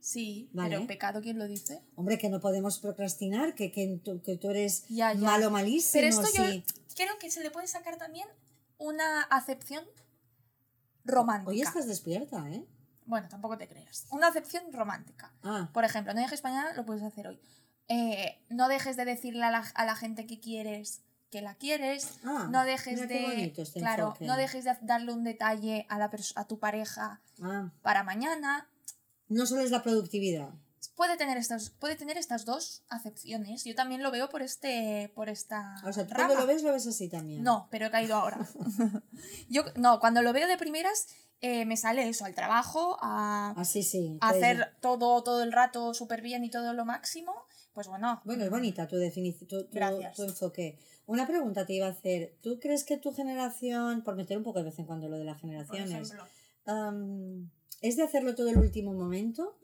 [0.00, 0.76] Sí, Vale.
[0.76, 1.82] pero pecado, ¿quién lo dice?
[1.96, 5.20] Hombre, que no podemos procrastinar, que, que, tú, que tú eres Ya, ya.
[5.20, 5.92] malo, malísimo.
[5.92, 6.62] Pero esto yo
[6.96, 8.26] creo que se le puede sacar también
[8.78, 9.84] una acepción
[11.04, 11.50] romántica.
[11.50, 12.64] Hoy estás despierta, ¿eh?
[13.06, 14.06] Bueno, tampoco te creas.
[14.10, 15.32] Una acepción romántica.
[15.42, 17.40] Ah, Por ejemplo, no dejes mañana, lo puedes hacer hoy.
[17.88, 22.18] Eh, no dejes de decirle a la, a la gente que quieres que la quieres.
[22.24, 23.22] ah, no dejes de.
[23.22, 24.26] bonito este claro, enfoque.
[24.26, 28.68] no dejes de darle un detalle a, la a tu pareja Ah, para mañana.
[29.28, 30.50] no solo es la productividad.
[30.96, 33.64] Puede tener, estas, puede tener estas dos acepciones.
[33.64, 36.26] Yo también lo veo por este por esta O sea, tú rama.
[36.28, 37.42] cuando lo ves, lo ves así también.
[37.42, 38.38] No, pero he caído ahora.
[39.48, 41.06] Yo, no, cuando lo veo de primeras,
[41.42, 44.18] eh, me sale eso, al trabajo, a, Así sí.
[44.20, 47.34] a te- hacer todo, todo el rato súper bien y todo lo máximo.
[47.72, 48.20] Pues bueno.
[48.24, 50.78] Bueno, es bonita tu definición, tu, tu- enfoque.
[51.06, 52.36] Una pregunta te iba a hacer.
[52.42, 55.24] ¿Tú crees que tu generación, por meter un poco de vez en cuando lo de
[55.24, 56.24] las Por generaciones, ejemplo.
[56.66, 59.56] am, es de hacerlo todo el último momento?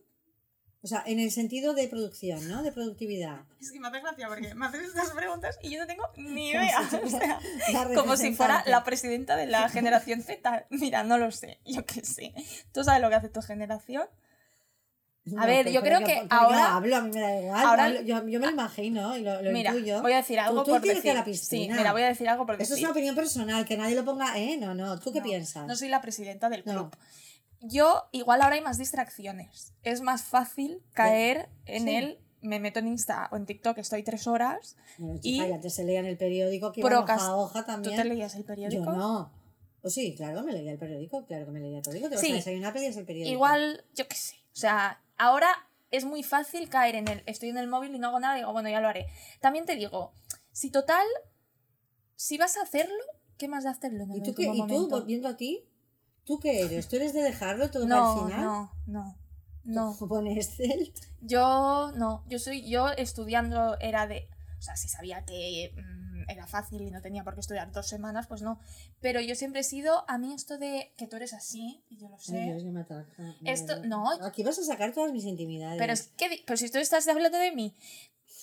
[0.86, 2.62] O sea, en el sentido de producción, ¿no?
[2.62, 3.40] De productividad.
[3.60, 6.50] Es que me hace gracia porque me haces estas preguntas y yo no tengo ni
[6.50, 6.78] idea.
[7.02, 7.40] O sea,
[7.96, 10.66] como si fuera la presidenta de la generación Z.
[10.70, 12.32] Mira, no lo sé, yo qué sé.
[12.72, 14.04] ¿Tú sabes lo que hace tu generación?
[15.24, 17.66] No, A ver, pero- yo creo que pero ahora- hablo, a mí me da igual.
[17.66, 20.00] ahora- yo, yo me lo imagino y lo, lo Mira, intuyo.
[20.02, 21.10] voy a decir algo tú por tírate decir.
[21.10, 21.76] a la sí, piscina.
[21.78, 24.38] mira, voy a decir algo por Esto es una opinión personal, que nadie lo ponga,
[24.38, 24.56] ¿eh?
[24.56, 25.00] No, no.
[25.00, 25.66] ¿Tú qué No, piensas?
[25.66, 26.92] No soy la presidenta del No.
[27.68, 29.72] Yo, igual ahora hay más distracciones.
[29.82, 31.94] Es más fácil caer en Sí.
[31.96, 32.18] el.
[32.42, 34.76] Me meto en Insta o en TikTok, estoy tres horas.
[34.98, 37.60] Bueno, y- chica, ya te se leía en el periódico que iba hoja a hoja
[37.62, 37.96] ¿Tú también.
[37.96, 38.84] te leías el periódico?
[38.84, 39.32] Yo no.
[39.80, 42.08] Pues sí, claro, me leía el periódico, claro que me leía el periódico.
[42.10, 42.32] Te vas Sí.
[42.32, 43.32] a desayunar, pedías el periódico.
[43.32, 44.36] Igual, yo qué sé.
[44.52, 45.48] O sea, ahora
[45.90, 47.22] es muy fácil caer en el.
[47.26, 49.06] Estoy en el móvil y no hago nada, digo, bueno, ya lo haré.
[49.40, 50.12] También te digo,
[50.52, 51.06] si total.
[52.14, 52.94] Si vas a hacerlo,
[53.36, 55.64] ¿qué más de hacerlo en el ¿Y tú, qué, ¿Y tú, volviendo a ti?
[56.26, 56.88] ¿Tú qué eres?
[56.88, 58.44] ¿Tú eres de dejarlo todo No, el final?
[58.44, 59.16] no, no.
[59.64, 59.96] No.
[59.98, 60.92] ¿Tú pones Excel?
[61.22, 66.46] Yo no, yo soy, yo estudiando era de, o sea, si sabía que mm, era
[66.46, 68.60] fácil y no tenía por qué estudiar dos semanas, pues no.
[69.00, 72.08] Pero yo siempre he sido, a mí esto de que tú eres así, y yo
[72.08, 72.38] lo sé.
[72.38, 73.06] Ay, Dios, me de
[73.44, 74.08] Esto- no.
[74.24, 75.78] Aquí vas a sacar todas mis intimidades.
[75.78, 77.74] Pero es que, pero si tú estás hablando de mí,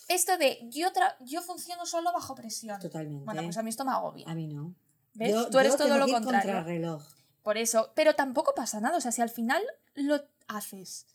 [0.09, 2.79] esto de yo, tra- yo funciono solo bajo presión.
[2.81, 3.23] Totalmente.
[3.25, 4.25] Bueno, pues a mí esto me agobia.
[4.29, 4.73] A mí no.
[5.13, 5.31] ¿Ves?
[5.31, 6.53] Yo- tú eres yo todo tengo lo que ir contrario.
[6.53, 7.03] contrarreloj.
[7.43, 9.61] Por eso, pero tampoco pasa nada, o sea, si al final
[9.95, 11.05] lo haces.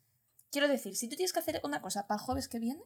[0.51, 2.83] Quiero decir, si tú tienes que hacer una cosa para el jueves que viene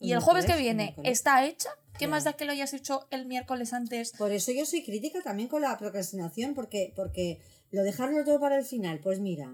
[0.00, 3.26] y El jueves que viene está hecha, ¿qué más da que lo hayas hecho el
[3.26, 4.12] miércoles antes?
[4.12, 7.40] Por eso yo soy crítica también con la procrastinación, porque, porque
[7.72, 9.52] lo dejarlo todo para el final, pues mira,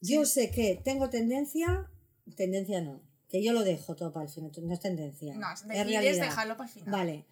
[0.00, 1.90] yo sé que tengo tendencia,
[2.36, 5.66] tendencia no, que yo lo dejo todo para el final, no es tendencia, No, es
[5.66, 6.24] decides realidad.
[6.24, 6.90] dejarlo para el final.
[6.92, 7.26] Vale,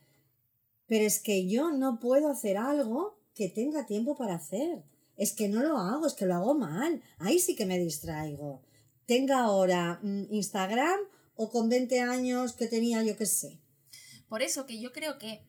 [0.87, 4.83] pero es que yo no puedo hacer algo que tenga tiempo para hacer.
[5.19, 7.03] Es que no lo hago, es que lo hago mal.
[7.19, 8.63] Ahí sí que me distraigo.
[9.05, 11.01] Tenga ahora mm, Instagram
[11.35, 13.59] o con 20 años que tenía yo qué sé.
[14.29, 15.43] Por eso que yo creo que,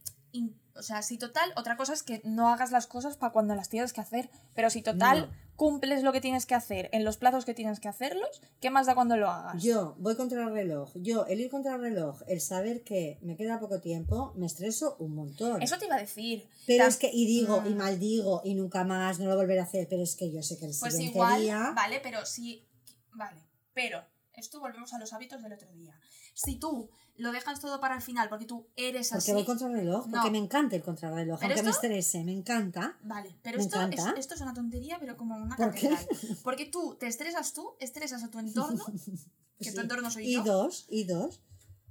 [0.79, 3.69] o sea, si total, otra cosa es que no hagas las cosas para cuando las
[3.69, 5.49] tienes que hacer, pero si total No.
[5.55, 8.87] cumples lo que tienes que hacer en los plazos que tienes que hacerlos, ¿qué más
[8.87, 9.61] da cuando lo hagas?
[9.61, 10.89] Yo voy contra el reloj.
[10.95, 14.95] Yo, el ir contra el reloj, el saber que me queda poco tiempo, me estreso
[14.99, 15.61] un montón.
[15.61, 16.47] Eso te iba a decir.
[16.65, 17.77] pero es que, y digo, y Mm.
[17.77, 20.65] maldigo, y nunca más, no lo volveré a hacer, pero es que yo sé que
[20.65, 21.71] el Pues siguiente igual, día...
[21.75, 22.65] vale, pero si.
[23.13, 23.41] Vale,
[23.73, 24.03] pero
[24.39, 25.99] esto volvemos a los hábitos del otro día.
[26.33, 29.33] Si tú lo dejas todo para el final porque tú eres Porque así.
[29.33, 30.31] voy contra el reloj, porque No.
[30.31, 32.97] me encanta el contrarreloj, aunque me estrese, me encanta.
[33.03, 35.89] Vale, pero esto es, esto es una tontería, pero como una ¿Por qué?
[35.89, 36.39] catedral.
[36.43, 38.83] Porque tú te estresas tú, estresas a tu entorno,
[39.59, 40.43] que tu entorno soy Y yo.
[40.43, 41.41] dos, y dos.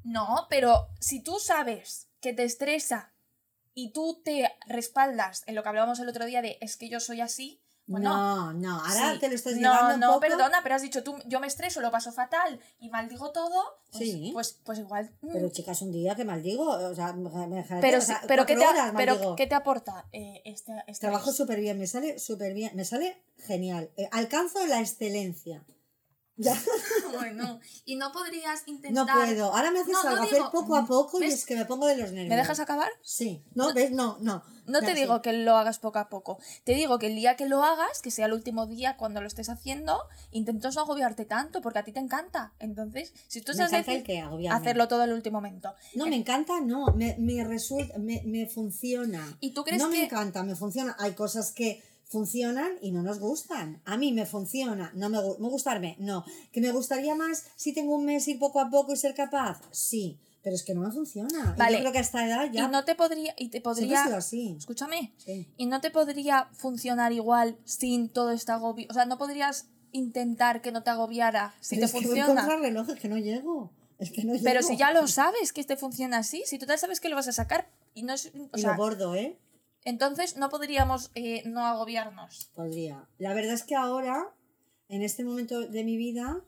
[0.04, 3.12] No, pero si tú sabes que te estresa
[3.74, 7.00] y tú te respaldas en lo que hablábamos el otro día de es que yo
[7.00, 9.18] soy así, bueno, no, no, ahora sí.
[9.18, 10.20] te lo estás no, llevando un no, poco...
[10.20, 14.04] perdona, pero has dicho tú, yo me estreso, lo paso fatal y maldigo todo, pues,
[14.04, 14.30] Sí.
[14.32, 15.10] pues, pues igual.
[15.22, 18.46] mm, Pero chicas, un día que maldigo, o sea, me dejaré- pero, o sea, pero,
[18.46, 19.34] ¿qué, te, horas pero.
[19.34, 23.22] ¿qué te aporta eh, este, este Trabajo súper bien, me sale súper bien, me sale
[23.38, 23.90] genial.
[23.96, 25.64] Eh, alcanzo la excelencia.
[26.38, 26.56] Ya,
[27.12, 29.06] Bueno, y no podrías no intentar.
[29.26, 29.52] puedo.
[29.54, 31.64] Ahora me haces No, no algo, digo- hacer poco a poco y es que me
[31.64, 32.28] pongo de los nervios.
[32.28, 32.90] ¿Me dejas acabar?
[33.02, 33.42] Sí.
[33.54, 33.90] No, ¿ves?
[33.90, 34.42] No, no.
[34.66, 35.00] No te sí.
[35.00, 36.38] digo que lo hagas poco a poco.
[36.64, 39.26] Te digo que el día que lo hagas, que sea el último día cuando lo
[39.26, 39.98] estés haciendo,
[40.30, 42.52] intentas no agobiarte tanto, porque a ti te encanta.
[42.58, 45.74] Entonces, si tú encanta el que hacerlo todo el último momento.
[45.94, 46.86] No, me encanta, no.
[46.94, 49.36] Me, me resulta, me, me funciona.
[49.40, 50.94] ¿Y tú crees no me encanta, me funciona.
[50.98, 53.80] Hay cosas que funcionan y no nos gustan.
[53.84, 56.24] A mí me funciona, no me, me gustarme, no.
[56.52, 59.60] ¿Que me gustaría más si tengo un mes ir poco a poco y ser capaz?
[59.70, 61.52] Sí, pero es que no me funciona.
[61.54, 61.72] Y Vale.
[61.76, 63.34] yo creo que a esta edad ya Y no te podría.
[63.36, 64.04] Y te podría.
[64.04, 64.54] sido así.
[64.58, 65.12] Escúchame.
[65.18, 65.46] Sí.
[65.56, 68.86] Y no te podría funcionar igual sin todo este agobio.
[68.90, 72.20] O sea, no podrías intentar que no te agobiara si Pero te es que voy
[72.20, 72.56] funciona.
[72.58, 73.72] reloj, es que no llego.
[73.98, 74.44] Es que no llego.
[74.44, 77.28] Pero si ya lo sabes que te funciona así, si tú sabes que lo vas
[77.28, 78.30] a sacar y no es.
[78.52, 79.36] O Y sea, lo bordo, ¿eh?
[79.84, 82.50] Entonces no podríamos eh, no agobiarnos.
[82.54, 83.08] Podría.
[83.18, 84.34] La verdad es que ahora,
[84.88, 86.42] en este momento de mi vida,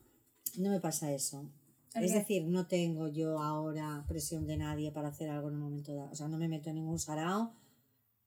[0.56, 1.50] no me pasa eso.
[1.94, 5.60] ¿El Es decir, no tengo yo ahora presión de nadie para hacer algo en un
[5.62, 6.10] momento dado.
[6.10, 7.52] O sea, no me meto en ningún sarao,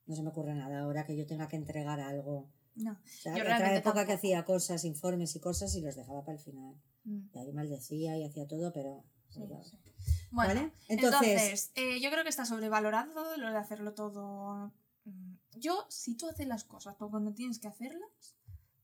[0.05, 2.49] no se me ocurre nada ahora que yo tenga que entregar algo.
[2.75, 2.91] No.
[2.91, 6.37] O sea, Yo otra época que hacía cosas, informes y cosas y los dejaba para
[6.37, 6.75] el final.
[7.05, 9.03] Mm, Y ahí maldecía y hacía todo, pero...
[9.29, 9.77] sí, pero- sí.
[10.31, 10.73] Bueno, ¿Vale?
[10.89, 14.73] entonces, Entonces, eh, yo creo que está sobrevalorado lo de hacerlo todo.
[15.57, 18.37] Yo, si tú haces las cosas, pero cuando tienes que hacerlas,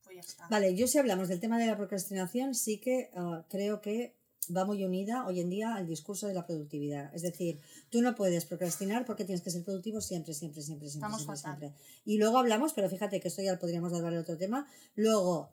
[0.04, 0.48] pues ya está.
[0.50, 4.20] Vale, yo si hablamos del tema de la procrastinación, sí que ah, creo que
[4.56, 7.14] va muy unida hoy en día al discurso de la productividad.
[7.14, 11.08] Es decir, tú no puedes procrastinar porque tienes que ser productivo siempre, siempre, siempre, siempre.
[11.08, 11.60] Estamos siempre, fatal.
[11.60, 11.82] siempre.
[12.06, 14.68] Y luego hablamos, pero fíjate que esto ya lo podríamos dar otro tema.
[14.96, 15.50] Luego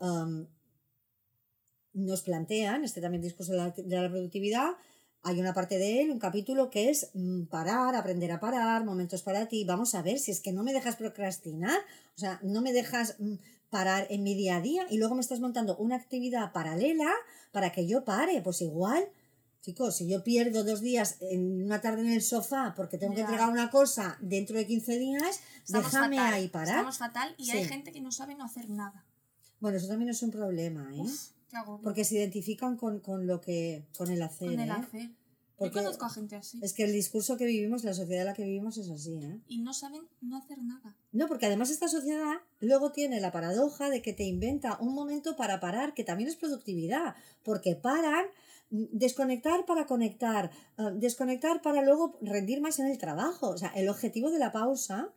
[1.92, 4.72] nos plantean, este también discurso de la, de la productividad,
[5.26, 9.22] hay una parte de él, un capítulo que es mm, parar, aprender a parar, momentos
[9.22, 9.64] para ti.
[9.64, 11.76] Vamos a ver si es que no me dejas procrastinar,
[12.14, 13.34] o sea, no me dejas mm,
[13.68, 17.10] parar en mi día a día y luego me estás montando una actividad paralela
[17.50, 18.40] para que yo pare.
[18.40, 19.04] Pues igual,
[19.62, 23.22] chicos, si yo pierdo dos días en una tarde en el sofá porque tengo que
[23.22, 26.68] entregar una cosa dentro de 15 días, Estamos déjame fatal, ahí parar.
[26.68, 29.04] Estamos fatal y hay gente que no sabe no hacer nada.
[29.58, 31.00] Bueno, eso también es un problema, ¿eh?
[31.00, 31.35] Uf.
[31.82, 34.72] Porque se identifican con, con lo que, con el hacer, Con el ¿eh?
[34.72, 35.10] hacer.
[35.56, 36.60] Porque Yo conozco a gente así.
[36.62, 39.40] Es que el discurso que vivimos, la sociedad en la que vivimos es así, ¿eh?
[39.48, 40.98] Y no saben no hacer nada.
[41.12, 45.34] No, porque además esta sociedad luego tiene la paradoja de que te inventa un momento
[45.34, 48.26] para parar, que también es productividad, porque paran,
[48.68, 53.48] mm, desconectar para conectar, eh, desconectar para luego rendir más en el trabajo.
[53.48, 55.14] O sea, el objetivo de la pausa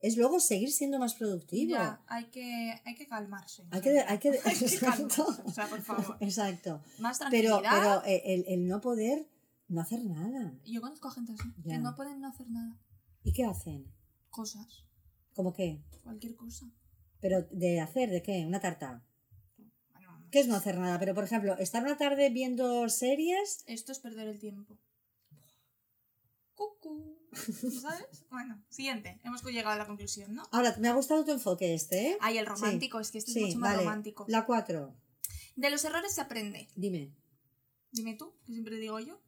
[0.00, 1.72] es luego seguir siendo más productivo.
[1.72, 3.64] Ya, hay que, hay que calmarse.
[3.70, 5.24] Hay que, hay que, Hay que exacto.
[5.26, 6.16] calmarse, o sea, por favor.
[6.20, 6.82] Exacto.
[6.98, 8.02] Más Pero, tranquilidad.
[8.02, 9.28] pero eh, el, el no poder
[9.68, 10.54] no hacer nada.
[10.64, 11.74] Yo conozco a gente así, Ya.
[11.76, 12.76] que no pueden no hacer nada.
[13.22, 13.86] ¿Y qué hacen?
[14.30, 14.84] Cosas.
[15.34, 15.82] ¿Cómo qué?
[16.02, 16.66] Cualquier cosa.
[17.20, 18.46] ¿Pero de hacer de qué?
[18.46, 19.04] ¿Una tarta?
[19.92, 20.98] Bueno, ¿Qué es no hacer nada?
[20.98, 23.62] Pero, por ejemplo, estar una tarde viendo series.
[23.66, 24.78] Esto es perder el tiempo.
[26.60, 27.16] Cucú.
[27.80, 28.24] ¿Sabes?
[28.30, 29.18] Bueno, siguiente.
[29.24, 30.42] Hemos llegado a la conclusión, ¿no?
[30.52, 32.18] Ahora, me ha gustado tu enfoque este, ¿eh?
[32.20, 33.82] Ay, el romántico, es que este Sí, es mucho más vale.
[33.84, 34.24] romántico.
[34.28, 34.94] La 4.
[35.56, 36.68] De los errores se aprende.
[36.76, 37.12] Dime.
[37.92, 39.20] Dime tú, que siempre digo yo.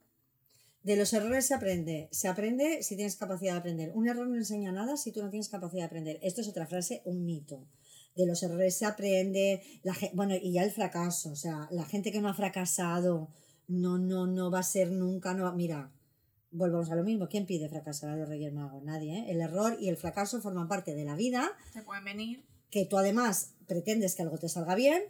[0.82, 2.08] De los errores se aprende.
[2.12, 3.92] Se aprende si tienes capacidad de aprender.
[3.94, 6.18] Un error no enseña nada si tú no tienes capacidad de aprender.
[6.22, 7.66] Esto es otra frase, un mito.
[8.14, 9.62] De los errores se aprende.
[9.84, 11.30] La ge- bueno, y ya el fracaso.
[11.30, 13.30] O sea, la gente que no ha fracasado
[13.68, 15.34] no, no, no va a ser nunca.
[15.34, 15.90] No, mira,
[16.52, 17.28] volvamos a lo mismo.
[17.28, 18.82] ¿Quién pide fracasar a los Reyes Magos?
[18.82, 19.18] Nadie.
[19.18, 19.24] ¿eh?
[19.30, 21.50] El error y el fracaso forman parte de la vida.
[21.72, 22.44] Te pueden venir.
[22.70, 25.02] Que tú además pretendes que algo te salga bien.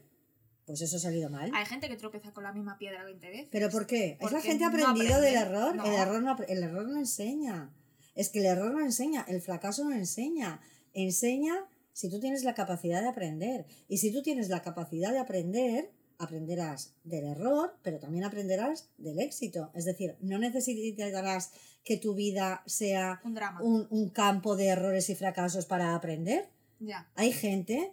[0.65, 1.51] Pues eso ha salido mal.
[1.55, 3.49] Hay gente que tropieza con la misma piedra 20 veces.
[3.51, 4.13] ¿Pero por qué?
[4.13, 5.59] ¿Es Porque la gente no aprendido del aprende.
[5.59, 5.75] error?
[5.77, 5.85] No.
[5.85, 7.75] El, error no, el error no enseña.
[8.15, 10.61] Es que el error no enseña, el fracaso no enseña.
[10.93, 13.67] Enseña si tú tienes la capacidad de aprender.
[13.89, 19.21] Y si tú tienes la capacidad de aprender, aprenderás del error, pero también aprenderás del
[19.21, 19.71] éxito.
[19.75, 21.51] Es decir, no necesitarás
[21.85, 23.61] que tu vida sea Un drama.
[23.63, 26.49] un, un campo de errores y fracasos para aprender.
[26.81, 27.11] Ya.
[27.15, 27.93] Hay gente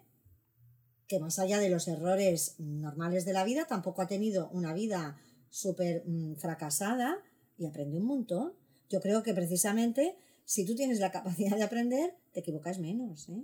[1.08, 5.18] que más allá de los errores normales de la vida, tampoco ha tenido una vida
[5.50, 7.18] súper mm, fracasada
[7.58, 8.54] y aprende un montón.
[8.90, 13.44] Yo creo que precisamente si tú tienes la capacidad de aprender, te equivocas menos, ¿eh?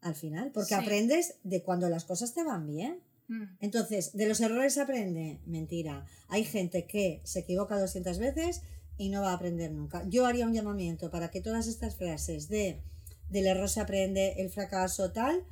[0.00, 0.74] Al final, porque Sí.
[0.74, 3.00] aprendes de cuando las cosas te van bien.
[3.32, 3.56] Mm.
[3.60, 5.40] Entonces, de los errores se aprende.
[5.46, 6.04] Mentira.
[6.28, 8.62] Hay gente que se equivoca 200 veces
[8.96, 10.04] y no va a aprender nunca.
[10.08, 12.82] Yo haría un llamamiento para que todas estas frases de
[13.30, 15.42] del error se aprende, el fracaso, tal,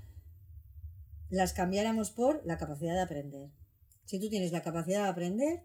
[1.30, 3.50] las cambiáramos por la capacidad de aprender.
[4.04, 5.64] Si tú tienes la capacidad de aprender,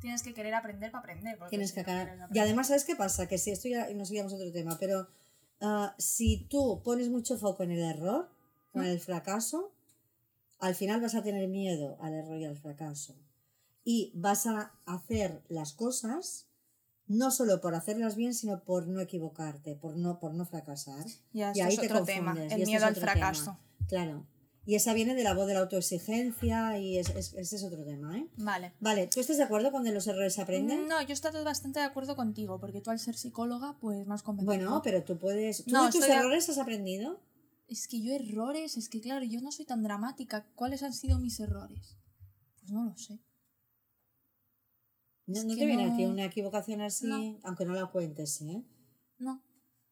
[0.00, 1.36] Tienes que querer aprender para aprender.
[1.50, 1.84] tienes que
[2.32, 3.26] Y además, ¿sabes qué pasa?
[3.26, 5.08] Que si esto ya nos íbamos a otro tema, pero
[5.60, 8.30] ah, si tú pones mucho foco en el error,
[8.74, 9.72] en el fracaso,
[10.58, 13.14] al final vas a tener miedo al error y al fracaso.
[13.84, 16.46] Y vas a hacer las cosas
[17.06, 21.06] no solo por hacerlas bien, sino por no equivocarte, por no, por no fracasar.
[21.32, 22.32] Ya, y ahí es te otro tema.
[22.32, 23.44] confundes, El y este miedo al fracaso.
[23.44, 23.86] tema.
[23.88, 24.26] Claro.
[24.66, 27.82] Y esa viene de la voz de la autoexigencia y es- es- ese es otro
[27.86, 28.26] tema, ¿eh?
[28.36, 28.74] Vale.
[28.80, 30.86] Vale, ¿tú estás de acuerdo con que los errores se aprenden?
[30.88, 34.54] No, yo estoy bastante de acuerdo contigo, porque tú al ser psicóloga, pues más convencido.
[34.54, 35.64] Bueno, pero tú puedes.
[35.64, 37.18] ¿Tú No, de tus de- errores has aprendido?
[37.68, 40.46] Es que yo errores, es que claro, yo no soy tan dramática.
[40.54, 41.98] ¿Cuáles han sido mis errores?
[42.58, 43.20] Pues no lo sé.
[45.26, 47.06] ¿No, no te viene no- aquí una equivocación así?
[47.06, 47.38] No.
[47.42, 48.64] Aunque no la cuentes, ¿eh?
[49.18, 49.42] No.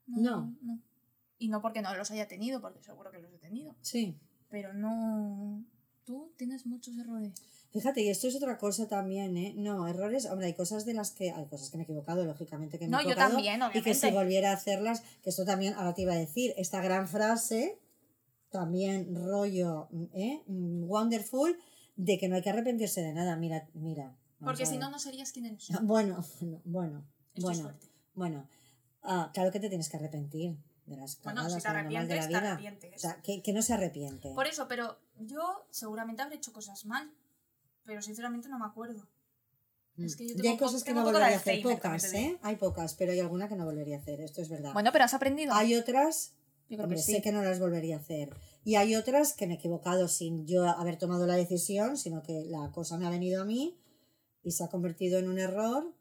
[0.06, 0.56] No.
[0.62, 0.82] no.
[1.38, 3.76] Y no porque no los haya tenido, porque seguro que los he tenido.
[3.82, 4.18] Sí.
[4.48, 5.62] Pero no.
[6.04, 7.34] Tú tienes muchos errores.
[7.76, 9.52] Fíjate, y esto es otra cosa también, ¿eh?
[9.54, 12.78] No, errores, hombre, hay cosas de las que, hay cosas que me he equivocado, lógicamente
[12.78, 13.34] que me No, he yo equivocado.
[13.34, 14.12] también, Y que si obviamente.
[14.12, 17.78] volviera a hacerlas, que esto también, ahora te iba a decir, esta gran frase,
[18.48, 20.42] también rollo, ¿eh?
[20.46, 21.58] Wonderful,
[21.96, 24.16] de que no hay que arrepentirse de nada, mira, mira.
[24.42, 25.68] Porque si no, no serías quien eres.
[25.82, 27.78] Bueno, bueno, bueno, Esto es bueno,
[28.14, 28.48] bueno.
[29.02, 32.14] Ah, claro que te tienes que arrepentir de las Bueno, cagadas, si te normal de
[32.16, 32.94] la arrepientes, te arrepientes.
[32.94, 34.32] O sea, que, que no se arrepiente.
[34.34, 37.10] Por eso, pero yo seguramente habré hecho cosas mal.
[37.87, 39.07] Pero sinceramente no me acuerdo.
[39.96, 42.38] es que yo Y tengo hay cosas que no volvería a hacer, pocas, ¿eh?
[42.42, 44.72] Hay pocas, pero hay alguna que no volvería a hacer, esto es verdad.
[44.72, 45.55] Bueno, pero has aprendido.
[45.55, 46.33] hay otras,
[46.68, 47.12] yo creo hombre, que sí.
[47.14, 48.35] sé que no las volvería a hacer.
[48.64, 52.44] Y hay otras que me he equivocado sin yo haber tomado la decisión, sino que
[52.46, 53.79] la cosa me ha venido a mí
[54.42, 55.92] y se ha convertido en un error.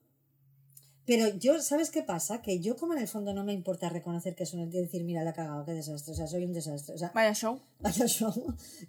[1.06, 2.42] Pero yo, ¿sabes qué pasa?
[2.42, 5.04] Que yo como en el fondo no me importa reconocer que es un y decir,
[5.04, 6.96] mira, la he cagado, qué desastre, o sea, soy un desastre.
[6.96, 7.60] O sea, Vaya show.
[7.80, 8.34] vaya show.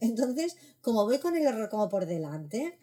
[0.00, 2.78] Entonces, como voy con el error como por delante,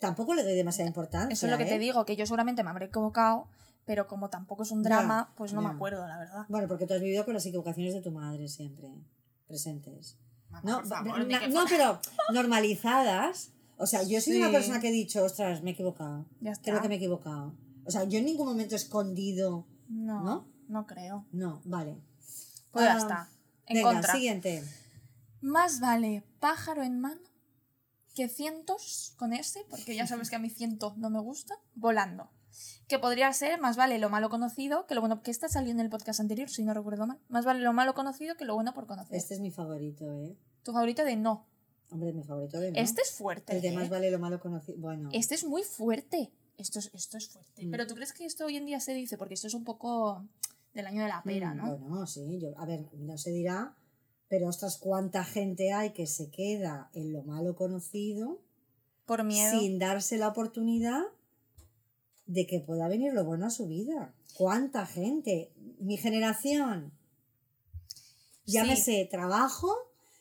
[0.00, 1.32] tampoco le doy demasiada importancia.
[1.32, 1.68] Eso es lo que ¿eh?
[1.68, 3.46] te digo, que yo seguramente me habré equivocado,
[3.84, 5.68] pero como tampoco es un Ya, drama, pues no ya.
[5.68, 6.46] me acuerdo, la verdad.
[6.48, 8.88] Bueno, porque tú has vivido con las equivocaciones de tu madre siempre
[9.46, 10.16] presentes.
[10.50, 12.00] Mamá, No, favor, na- no pero
[12.32, 13.52] normalizadas.
[13.78, 14.38] O sea, yo soy Sí.
[14.42, 16.26] una persona que he dicho, ostras, me he equivocado.
[16.40, 16.64] Ya está.
[16.70, 17.54] Creo que me he equivocado.
[17.84, 19.64] O sea, yo en ningún momento he escondido.
[19.88, 20.46] No, ¿No?
[20.68, 21.24] no, creo.
[21.32, 21.96] No, vale.
[22.72, 23.28] Pues ya Ah, está.
[23.66, 24.12] En Venga, contra.
[24.14, 24.64] siguiente.
[25.40, 27.20] Más vale pájaro en mano
[28.14, 32.30] que cientos con este, porque ya sabes que a mí ciento no me gusta, volando.
[32.88, 35.80] Que podría ser más vale lo malo conocido que lo bueno, que esta salió en
[35.80, 37.18] el podcast anterior, si no recuerdo mal.
[37.28, 39.16] Más vale lo malo conocido que lo bueno por conocer.
[39.16, 40.36] Este es mi favorito, ¿eh?
[40.62, 41.46] Tu favorito de no.
[41.90, 42.78] Hombre, mi favorito de no.
[42.78, 43.54] Este es fuerte.
[43.54, 43.72] El de ¿eh?
[43.72, 44.78] más vale lo malo conocido.
[44.78, 46.32] Bueno, Este es muy fuerte.
[46.58, 47.66] Esto es, esto es fuerte.
[47.66, 47.70] Mm.
[47.70, 49.16] Pero ¿tú crees que esto hoy en día se dice?
[49.16, 50.24] Porque esto es un poco
[50.74, 51.78] del año de la pera, mm, ¿no?
[51.78, 52.38] Bueno, sí.
[52.38, 53.74] Yo, a ver, no se dirá,
[54.30, 58.40] pero ostras, cuánta gente hay que se queda en lo malo conocido
[59.04, 59.58] Por miedo.
[59.58, 61.02] sin darse la oportunidad
[62.26, 64.14] de que pueda venir lo bueno a su vida.
[64.34, 65.52] ¿Cuánta gente?
[65.80, 66.92] Mi generación.
[68.46, 69.76] Llámese trabajo,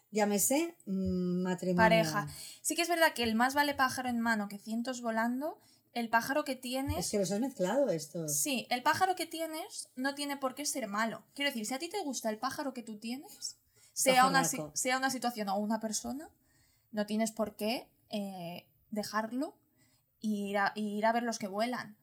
[0.10, 1.78] llámese mm, matrimonio.
[1.78, 2.28] Pareja.
[2.64, 5.60] Sí que es verdad que el más vale pájaro en mano que cientos volando,
[5.94, 6.98] el pájaro que tienes...
[6.98, 8.36] Es que los has mezclado estos.
[8.40, 11.24] Sí, el pájaro que tienes no tiene por qué ser malo.
[11.36, 13.60] Quiero decir, si a ti te gusta el pájaro que tú tienes,
[14.00, 16.30] sea una, sea una situación o una persona,
[16.92, 19.58] no tienes por qué eh, dejarlo
[20.22, 21.98] y ir, a, y ir a ver los que vuelan.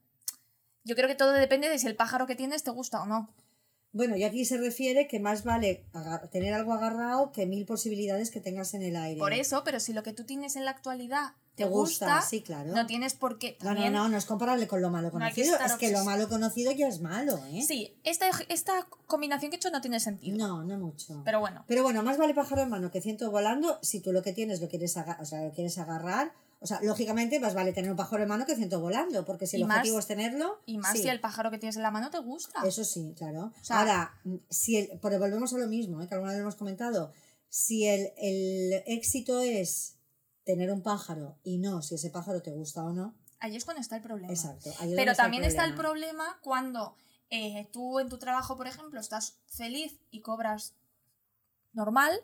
[0.85, 3.35] Yo creo que todo depende de si el pájaro que tienes te gusta o no.
[3.93, 5.87] Bueno, y aquí se refiere que más vale
[6.31, 9.19] tener algo agarrado que mil posibilidades que tengas en el aire.
[9.19, 12.43] Por eso, pero si lo que tú tienes en la actualidad te, gusta, gusta, sí,
[12.43, 12.73] claro.
[12.75, 13.57] no tienes por qué.
[13.63, 15.57] No, no, no, no es comparable con lo malo conocido.
[15.59, 17.63] es que lo malo conocido ya es malo, ¿eh?
[17.67, 20.37] Sí, esta, esta combinación que he hecho no tiene sentido.
[20.37, 21.23] No, no mucho.
[21.25, 24.23] Pero bueno, Pero bueno, más vale pájaro en mano que ciento volando si tú lo
[24.23, 26.33] que tienes lo quieres, o sea, lo quieres agarrar.
[26.59, 29.57] O sea, lógicamente más vale tener un pájaro en mano que ciento volando, porque si
[29.57, 30.61] el más- objetivo es tenerlo.
[30.65, 32.63] y más sí, si el pájaro que tienes en la mano te gusta.
[32.67, 33.53] Eso sí, claro.
[33.61, 34.15] sea- Ahora,
[34.49, 36.09] si el, pero volvemos a lo mismo, ¿eh?
[36.09, 37.13] que alguna vez lo hemos comentado.
[37.49, 39.96] Si el, el éxito es
[40.47, 43.83] tener un pájaro y no si ese pájaro te gusta o no, Ahí es cuando
[43.83, 44.33] está el problema.
[44.33, 44.71] exacto.
[44.71, 46.23] ahí es donde Pero está también está el problema.
[46.25, 46.97] problema cuando
[47.29, 50.73] eh, tú en tu trabajo, por ejemplo, estás feliz y cobras
[51.75, 52.19] normal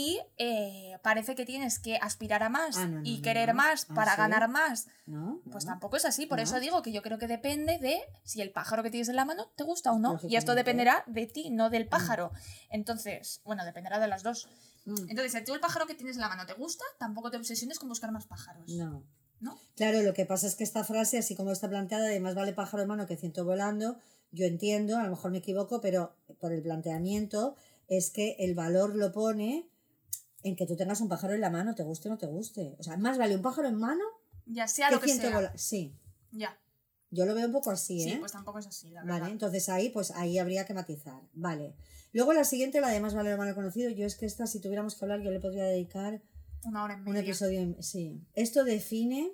[0.00, 3.54] y eh, parece que tienes que aspirar a más Ah, no, no, y querer no.
[3.54, 4.16] más Ah, para ¿sí?
[4.18, 4.86] ganar más.
[5.06, 5.40] ¿No?
[5.50, 6.26] Pues tampoco es así.
[6.26, 9.16] Por eso digo que yo creo que depende de si el pájaro que tienes en
[9.16, 10.18] la mano te gusta o no.
[10.28, 12.30] Y esto dependerá de ti, no del pájaro.
[12.70, 14.48] Entonces, bueno, dependerá de las dos.
[14.84, 17.36] Mm, Entonces, si tú el pájaro que tienes en la mano te gusta, tampoco te
[17.36, 18.70] obsesiones con buscar más pájaros.
[18.72, 19.04] No.
[19.40, 19.56] ¿No?
[19.76, 22.52] Claro, lo que pasa es que esta frase, así como está planteada, de más vale
[22.52, 23.98] pájaro en mano que ciento volando,
[24.32, 27.54] yo entiendo, a lo mejor me equivoco, pero por el planteamiento
[27.86, 29.68] es que el valor lo pone
[30.42, 32.76] en que tú tengas un pájaro en la mano, te guste o no te guste.
[32.78, 34.04] O sea, más vale un pájaro en mano
[34.46, 35.52] Ya sea que lo que sea.
[35.56, 35.94] Sí,
[36.32, 36.58] Ya.
[37.10, 38.16] yo lo veo un poco así, Sí, ¿eh?
[38.20, 39.20] pues tampoco es así, la verdad.
[39.20, 41.20] Vale, entonces ahí, pues ahí habría que matizar.
[41.32, 41.74] Vale.
[42.12, 44.60] Luego la siguiente, la de más vale lo malo conocido, yo es que esta, si
[44.60, 46.22] tuviéramos que hablar, yo le podría dedicar
[46.64, 47.20] Una hora en un media.
[47.20, 48.20] episodio, en- sí.
[48.34, 49.30] Esto define,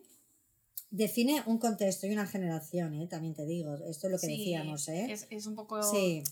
[0.91, 3.07] define un contexto y una generación, ¿eh?
[3.09, 5.07] También te digo, esto es lo que Sí, decíamos, ¿eh?
[5.13, 6.23] Es, es un poco Sí,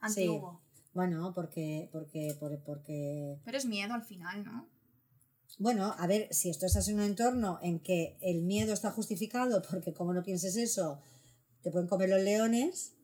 [0.00, 0.60] antiguo.
[0.94, 4.68] Bueno, porque, porque, por- porque, Pero es miedo al final, ¿no?
[5.58, 9.62] bueno, a ver, si esto estás en un entorno en que el miedo está justificado,
[9.70, 11.00] porque como no pienses eso,
[11.62, 12.94] te pueden comer los leones,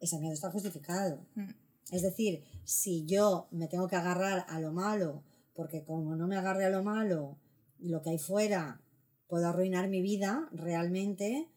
[0.00, 1.26] ese miedo está justificado.
[1.34, 1.50] Mm.
[1.92, 5.22] Es decir, si yo me tengo que agarrar a lo malo,
[5.54, 7.38] porque como no me agarre a lo malo,
[7.78, 8.80] lo que hay fuera
[9.28, 11.48] puedo arruinar mi vida realmente,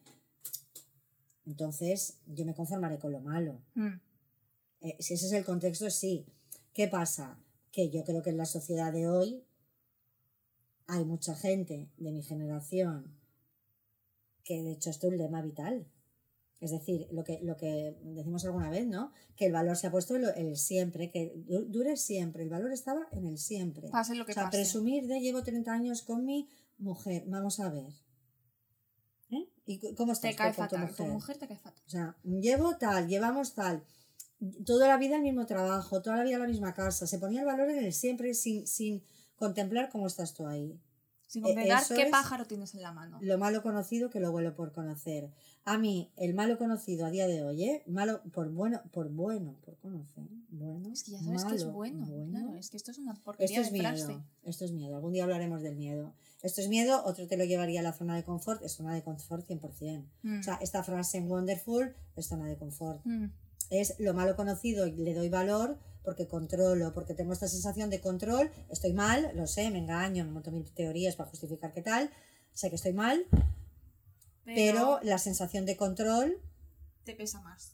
[1.45, 3.61] entonces yo me conformaré con lo malo.
[3.75, 3.99] Mm.
[4.81, 6.25] Eh, si ese es el contexto, sí.
[6.73, 7.37] ¿Qué pasa?
[7.71, 9.43] Que yo creo que en la sociedad de hoy
[10.87, 13.15] hay mucha gente de mi generación
[14.43, 15.85] que de hecho esto es un lema vital.
[16.59, 19.13] Es decir, lo que, lo que decimos alguna vez, ¿no?
[19.37, 22.43] Que el valor se ha puesto en el siempre, que du- dure siempre.
[22.43, 23.87] El valor estaba en el siempre.
[23.89, 24.57] Pase lo que o sea, pase.
[24.57, 27.23] presumir de llevo 30 años con mi mujer.
[27.27, 27.93] Vamos a ver.
[29.31, 29.47] ¿Eh?
[29.67, 30.95] ¿Y cómo estás Te cae con tu fatal.
[30.95, 31.13] Tu mujer?
[31.13, 31.83] mujer te cae fatal.
[31.85, 33.83] O sea, llevo tal, llevamos tal,
[34.65, 37.07] toda la vida el mismo trabajo, toda la vida la misma casa.
[37.07, 39.03] Se ponía el valor en el siempre sin, sin
[39.35, 40.79] contemplar cómo estás tú ahí.
[41.27, 43.19] Sin Eh, contemplar eso qué pájaro tienes en la mano.
[43.21, 45.29] Lo malo conocido que lo vuelo por conocer.
[45.63, 47.83] A mí, el malo conocido a día de hoy, ¿eh?
[47.85, 50.23] Malo por bueno, por bueno, por conocer.
[50.49, 52.07] Bueno, Es que ya sabes que es malo, bueno.
[52.31, 54.07] Claro, es que esto es una Esto porquería es de frase.
[54.07, 54.95] miedo, esto es miedo.
[54.95, 56.15] Algún día hablaremos del miedo.
[56.41, 59.03] Esto es miedo, otro te lo llevaría a la zona de confort, es zona de
[59.03, 60.03] confort 100%.
[60.23, 60.39] Mm.
[60.39, 63.01] O sea, esta frase en Wonderful es zona de confort.
[63.05, 63.25] Mm.
[63.69, 68.01] Es lo malo conocido y le doy valor porque controlo, porque tengo esta sensación de
[68.01, 72.09] control, estoy mal, lo sé, me engaño, me monto mil teorías para justificar qué tal,
[72.53, 73.25] sé que estoy mal,
[74.55, 76.37] pero, la sensación de control
[77.03, 77.73] te pesa más.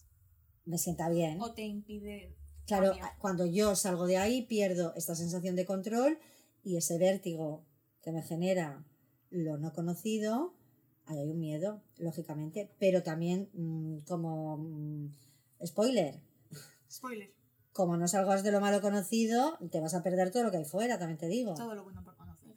[0.66, 1.42] me sienta bien.
[1.42, 2.36] O te impide.
[2.66, 3.18] Claro, cambiar.
[3.20, 6.18] cuando yo salgo de ahí pierdo esta sensación de control
[6.64, 7.64] y ese vértigo
[8.02, 8.84] que me genera
[9.30, 10.54] lo no conocido,
[11.06, 15.14] ahí hay un miedo, lógicamente, pero también mm, como mm,
[15.64, 16.20] spoiler,
[16.90, 17.34] Spoiler.
[17.74, 20.66] como no salgas de lo malo conocido, te vas a perder todo lo que hay
[20.66, 21.54] fuera, también te digo.
[21.54, 22.56] Todo lo bueno por conocer.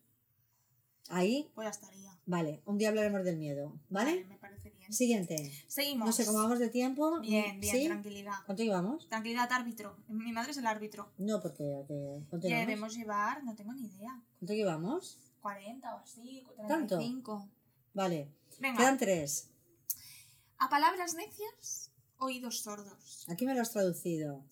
[1.10, 2.18] Ahí, Pues ya estaría.
[2.26, 4.24] vale, un día hablaremos del miedo, ¿vale?
[4.26, 4.92] Me parece bien.
[4.92, 5.52] Siguiente.
[5.66, 6.06] Seguimos.
[6.06, 7.20] No sé cómo vamos de tiempo.
[7.20, 7.86] Bien, bien, ¿Sí?
[7.86, 8.34] tranquilidad.
[8.46, 9.08] ¿Cuánto llevamos?
[9.08, 9.96] Tranquilidad, árbitro.
[10.08, 11.10] Mi madre es el árbitro.
[11.18, 11.84] No, porque...
[11.88, 12.66] que- ¿Cuánto llevamos?
[12.66, 14.22] debemos llevar, no tengo ni idea.
[14.38, 15.18] ¿Cuánto llevamos?
[15.40, 16.96] 40 o así, ¿Tanto?
[16.98, 17.48] 35.
[17.94, 18.28] Vale.
[18.60, 19.48] Venga, Quedan tres.
[20.58, 21.87] a palabras necias,
[22.18, 23.24] oídos sordos.
[23.28, 24.44] Aquí me lo has traducido.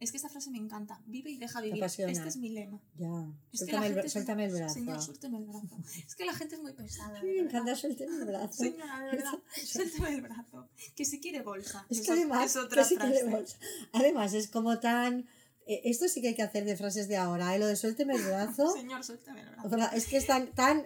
[0.00, 1.00] Es que esta frase me encanta.
[1.06, 1.82] Vive y deja vivir.
[1.82, 2.80] Este es mi lema.
[2.96, 3.08] Ya.
[3.52, 4.74] Es que la Suéltame, el, gente es- suéltame el brazo.
[4.74, 5.78] Señor, suélteme el brazo.
[6.06, 7.20] Es que la gente es muy pesada.
[7.20, 8.52] Sí, me encanta suéltame el brazo.
[8.64, 10.68] Señora, de verdad, suélteme el brazo.
[10.96, 11.86] Que si quiere bolsa.
[11.88, 13.24] Es que Eso- además, es otra que que frase.
[13.24, 13.56] le bolsa.
[13.92, 15.26] además es como tan...
[15.66, 17.58] eh, esto sí que hay que hacer de frases de ahora, ¿eh?
[17.58, 18.72] Lo de suélteme el brazo.
[18.76, 19.96] Señor, suélteme el brazo.
[19.96, 20.82] Es que es tan, tan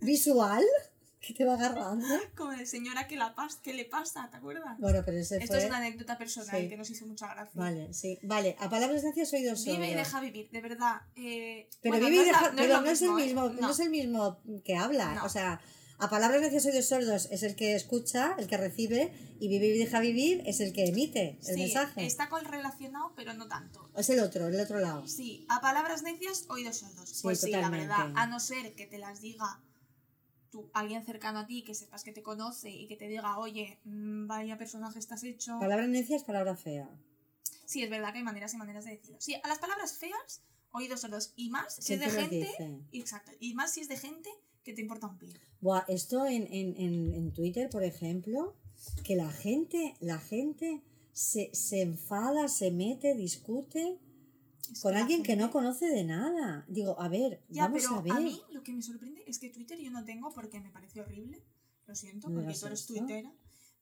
[0.00, 0.62] visual
[1.26, 2.06] que te va agarrando.
[2.36, 4.78] Como de señora que, la pas que le pasa, ¿te acuerdas?
[4.78, 5.58] Bueno, pero ese Esto fue...
[5.58, 6.68] es una anécdota personal Sí.
[6.68, 7.52] que nos hizo mucha gracia.
[7.54, 8.18] Vale, sí.
[8.22, 11.02] Vale, a palabras necias oídos Vive y deja vivir, de verdad.
[11.16, 12.50] eh, Pero bueno, vive y no es la- deja...
[12.50, 13.12] no pero no es el ¿eh?
[13.14, 13.60] mismo, no.
[13.60, 13.70] No.
[13.70, 15.14] es el mismo que habla.
[15.14, 15.24] No.
[15.24, 15.60] O sea,
[15.98, 19.78] a palabras necias oídos sordos es el que escucha, el que recibe, y vive y
[19.78, 22.04] deja vivir es el que emite el Sí, mensaje.
[22.04, 23.88] está correlacionado, pero no tanto.
[23.96, 25.06] Es el otro, el otro lado.
[25.06, 27.08] Sí, a palabras necias, oídos sordos.
[27.08, 28.12] Sí, pues sí, la verdad.
[28.16, 29.60] A no ser que te las diga
[30.52, 33.80] tú, alguien cercano a ti, que sepas que te conoce y que te diga, oye,
[33.84, 35.58] mm, vaya personaje estás hecho.
[35.58, 36.88] Palabra necia es palabra fea.
[37.64, 39.16] Sí, es verdad que hay maneras y maneras de decirlo.
[39.18, 41.32] Sí, a las palabras feas, oídos sordos.
[41.34, 42.80] Y más si ¿Quién es de gente.
[42.92, 43.32] Exacto.
[43.40, 44.30] Y más si es de gente
[44.62, 45.32] que te importa un pie.
[45.60, 48.54] Buah, esto en, en, en, en Twitter, por ejemplo,
[49.04, 50.82] que la gente, la gente
[51.12, 53.98] se, se enfada, se mete, discute
[54.80, 56.64] Con alguien que no conoce de nada.
[56.68, 58.12] Digo, a ver, Ya, vamos pero a ver.
[58.12, 61.00] a mí lo que me sorprende es que Twitter yo no tengo porque me parece
[61.00, 61.42] horrible.
[61.86, 63.32] Lo siento, No porque tú eres tuitera.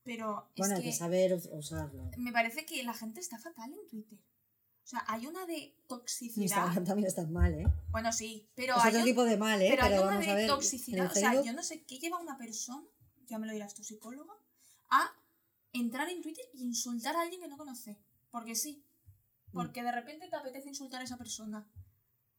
[0.02, 2.10] Pero bueno, hay es que que saber us- usarlo.
[2.16, 4.18] me parece que la gente está fatal en Twitter.
[4.82, 6.42] O sea, hay una de toxicidad.
[6.42, 7.66] Instagram también está mal, ¿eh?
[7.90, 9.68] Bueno, sí, pero es hay, otro un- tipo de mal, ¿eh?
[9.70, 10.46] pero hay una vamos a de ver.
[10.48, 11.06] toxicidad.
[11.10, 12.82] O sea, yo no sé qué lleva una persona,
[13.28, 14.32] ya me lo dirás tu psicóloga,
[14.88, 15.12] a
[15.74, 17.98] entrar en Twitter y insultar a alguien que no conoce.
[18.30, 18.82] Porque sí.
[19.52, 19.56] Mm.
[19.56, 21.66] Porque de repente te apetece insultar a esa persona.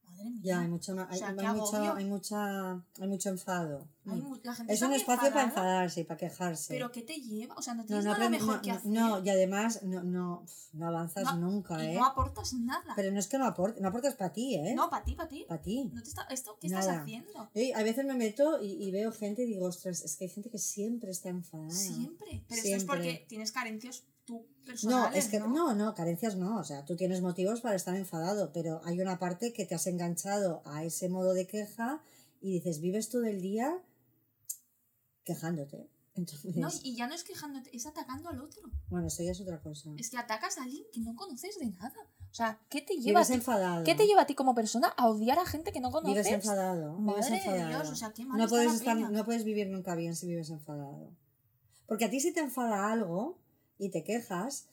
[0.04, 0.40] Madre mía.
[0.44, 3.88] Ya, hay mucho, hay, O sea, hay mucho, hay mucha, hay mucho enfado.
[4.04, 4.18] Mm.
[4.18, 4.36] mu-
[4.68, 6.74] Es un espacio para enfadada, enfadarse y para quejarse.
[6.74, 7.54] Pero ¿qué te lleva?
[7.54, 8.90] O sea, no no, tienes no, nada aprende- mejor no, que no, hacer.
[8.90, 10.44] no, y además no, no,
[10.74, 11.94] no avanzas No, nunca, ¿eh?
[11.94, 12.92] no aportas nada.
[12.94, 14.74] Pero no es que no aportes, no aportas para ti, ¿eh?
[14.74, 15.44] No, para ti, para ti.
[15.48, 15.84] Para ti.
[15.94, 16.80] No te está, ¿Esto qué Nada.
[16.82, 17.48] estás haciendo?
[17.54, 20.30] Yo a veces me meto y, y veo gente y digo, ostras, es que hay
[20.30, 21.70] gente que siempre está enfadada.
[21.70, 22.44] Siempre.
[22.48, 22.86] Pero esto es Siempre.
[22.86, 24.46] porque tienes carencias tú
[24.84, 25.48] No, es que ¿no?
[25.48, 26.58] no, no, carencias no.
[26.58, 29.86] O sea, tú tienes motivos para estar enfadado, pero hay una parte que te has
[29.86, 32.02] enganchado a ese modo de queja
[32.40, 33.78] y dices, vives todo el día
[35.24, 35.88] quejándote.
[36.14, 38.62] Entonces, No, y ya no es quejándote, es atacando al otro.
[38.90, 39.90] bueno, eso ya es otra cosa.
[39.96, 41.94] Es que atacas a alguien que no conoces de nada.
[42.30, 43.84] O sea, ¿qué te lleva, a ti, enfadado.
[43.84, 46.24] ¿qué te lleva a ti como persona a odiar a gente que no conoces?
[46.26, 46.96] Vives enfadado.
[46.98, 47.68] vives de enfadado.
[47.68, 50.26] Dios, o sea, qué mal no, está puedes estar- no puedes vivir nunca bien si
[50.26, 51.10] vives enfadado.
[51.86, 53.38] Porque a ti si te enfada algo
[53.84, 54.66] y te quejas,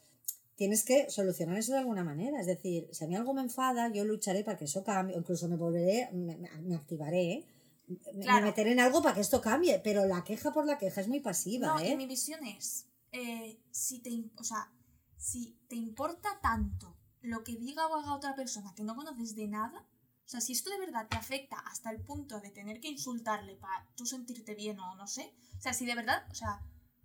[0.55, 2.39] tienes que solucionar eso de alguna manera.
[2.39, 5.19] Es decir, si a mí algo me enfada, yo lucharé para que eso cambie, o
[5.19, 7.45] incluso me volveré, me, activaré,
[7.87, 8.41] me- Claro.
[8.41, 9.79] me meteré en algo para que esto cambie.
[9.83, 11.89] Pero la queja por la queja es muy pasiva, No, ¿eh?
[11.91, 14.71] y mi visión es, eh, si, te, o sea,
[15.17, 19.47] si te importa tanto lo que diga o haga otra persona que no conoces de
[19.47, 19.79] nada,
[20.25, 23.55] o sea, si esto de verdad te afecta hasta el punto de tener que insultarle
[23.55, 26.61] para tú sentirte bien o no sé, o sea, si de verdad, o sea,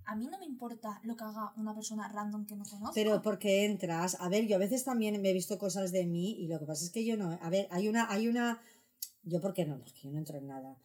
[0.07, 2.95] a mí no me importa lo que haga una persona random que no conozco.
[2.95, 6.33] Pero porque entras, a ver, yo a veces también me he visto cosas de mí
[6.39, 8.61] y lo que pasa es que yo no, a ver, hay una, hay una,
[9.23, 10.77] yo por qué no, porque yo no entro en nada,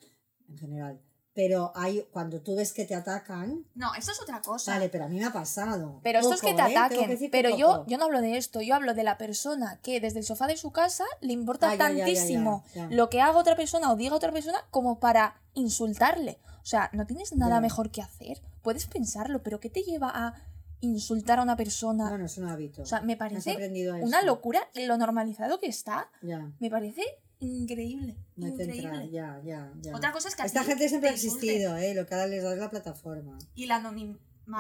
[0.48, 1.02] en general,
[1.34, 4.74] pero hay, cuando tú ves que te atacan, No, eso es otra cosa.
[4.74, 6.02] vale, pero a mí me ha pasado.
[6.04, 6.76] Pero esto es que te ¿eh?
[6.78, 7.18] Ataquen.
[7.18, 7.86] que pero yo, poco.
[7.88, 10.58] yo no hablo de esto, yo hablo de la persona que desde el sofá de
[10.58, 13.92] su casa le importa Ah, ya, ya, ya, tantísimo ya, lo que haga otra persona
[13.92, 16.40] o diga otra persona como para insultarle.
[16.62, 18.42] O sea, no tienes nada mejor que hacer.
[18.62, 20.34] Puedes pensarlo, pero ¿qué te lleva a
[20.82, 22.10] insultar a una persona?
[22.10, 22.82] Bueno, es un hábito.
[22.84, 23.58] o sea, me parece
[24.02, 26.10] una locura lo normalizado que está.
[26.22, 27.02] Ya, Me parece
[27.40, 28.18] increíble.
[28.36, 29.10] no increíble.
[29.12, 29.96] ya, ya, ya.
[29.96, 31.94] Otra cosa es que Esta gente siempre ha existido, ¿eh?
[31.94, 33.38] Lo que ahora les da es la plataforma.
[33.56, 33.72] Y el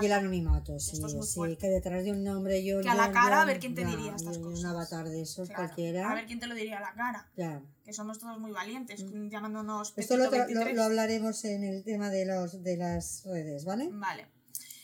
[0.01, 2.81] Y el anonimato, sí, sí, que detrás de un nombre yo...
[2.81, 4.59] Que a la yo- cara yo- a ver quién te ya, diría estas cosas.
[4.59, 6.11] Un avatar de esos Claro, cualquiera.
[6.11, 7.29] A ver quién te lo diría a la cara.
[7.35, 7.61] Ya.
[7.83, 9.99] Que somos todos muy valientes, llamándonos Mm.
[9.99, 10.75] Esto lo, lo- 23.
[10.75, 13.89] lo hablaremos en el tema de los de las redes, ¿vale?
[13.91, 14.27] Vale.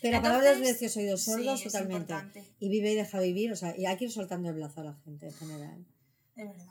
[0.01, 2.14] Pero Entonces, palabras necios, oídos sordos, totalmente.
[2.14, 2.43] importante.
[2.60, 4.84] Y vive y deja vivir, o sea, y hay que ir soltando el brazo a
[4.86, 5.86] la gente en general.
[6.36, 6.66] De verdad,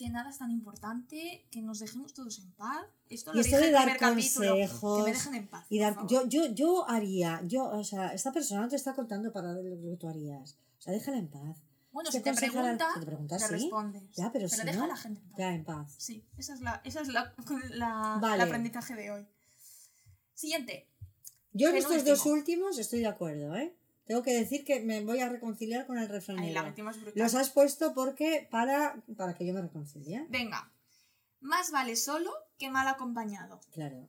[0.00, 2.86] que nada es tan importante, que nos dejemos todos en paz.
[3.10, 5.66] Esto Y lo esto dije de dar capítulo, que consejos me dejen en paz.
[5.68, 9.52] Y dar, yo, yo, yo haría, yo, o sea, esta persona te está contando para
[9.52, 10.56] lo que tú harías.
[10.78, 11.58] O sea, déjala en paz.
[11.92, 13.46] bueno, si te pregunta, si te pregunta, sí.
[13.52, 14.02] respondes.
[14.16, 15.38] Ya, pero si deja no, a la gente en paz.
[15.38, 15.94] Ya, en paz.
[15.98, 17.34] Sí, esa es la, esa es la,
[17.74, 18.36] la- Vale.
[18.36, 19.28] el aprendizaje de hoy.
[20.32, 20.88] Siguiente.
[21.52, 23.76] Yo en estos dos últimos estoy de acuerdo, ¿eh?
[24.10, 26.64] Tengo que decir que me voy a reconciliar con el refranero.
[27.14, 30.26] Los has puesto porque para, para que yo me reconcilie.
[30.28, 30.72] Venga.
[31.38, 33.60] Más vale solo que mal acompañado.
[33.70, 34.08] Claro.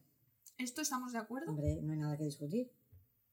[0.58, 1.52] ¿Esto estamos de acuerdo?
[1.52, 2.72] Hombre, no hay nada que discutir.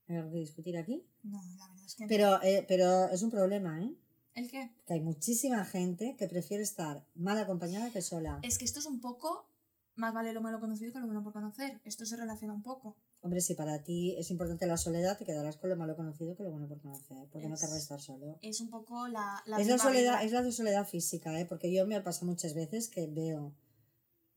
[0.09, 1.07] ¿Hay algo que discutir aquí?
[1.23, 2.09] No, la verdad es que no.
[2.11, 3.91] Pero, eh, pero es un problema, ¿eh?
[4.35, 4.71] ¿El qué?
[4.87, 8.41] Que hay muchísima gente que prefiere estar mal acompañada que sola.
[8.43, 9.49] Es que esto es un poco.
[9.95, 11.81] Más vale lo malo conocido que lo bueno por conocer.
[11.87, 12.95] Esto se relaciona un poco.
[13.21, 16.45] Hombre, si para ti es importante la soledad, te quedarás con lo malo conocido que
[16.45, 18.39] lo bueno por conocer, porque no Es- querrás estar solo.
[18.43, 19.43] Es un poco la.
[19.47, 21.45] la Es la soledad, es la de soledad física, ¿eh?
[21.45, 23.53] porque yo me pasa muchas veces que veo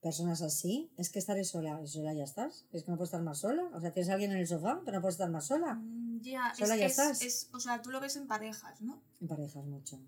[0.02, 3.22] personas así, es que estaré sola, y sola ya estás, es que no puedes estar
[3.22, 5.46] más sola, o sea, tienes a alguien en el sofá, pero no puedes estar más
[5.46, 7.22] sola, Mm, Ya, Sola es, ya es- estás.
[7.22, 9.00] es- o sea, tú lo ves en parejas, ¿no?
[9.22, 10.00] en parejas mucho.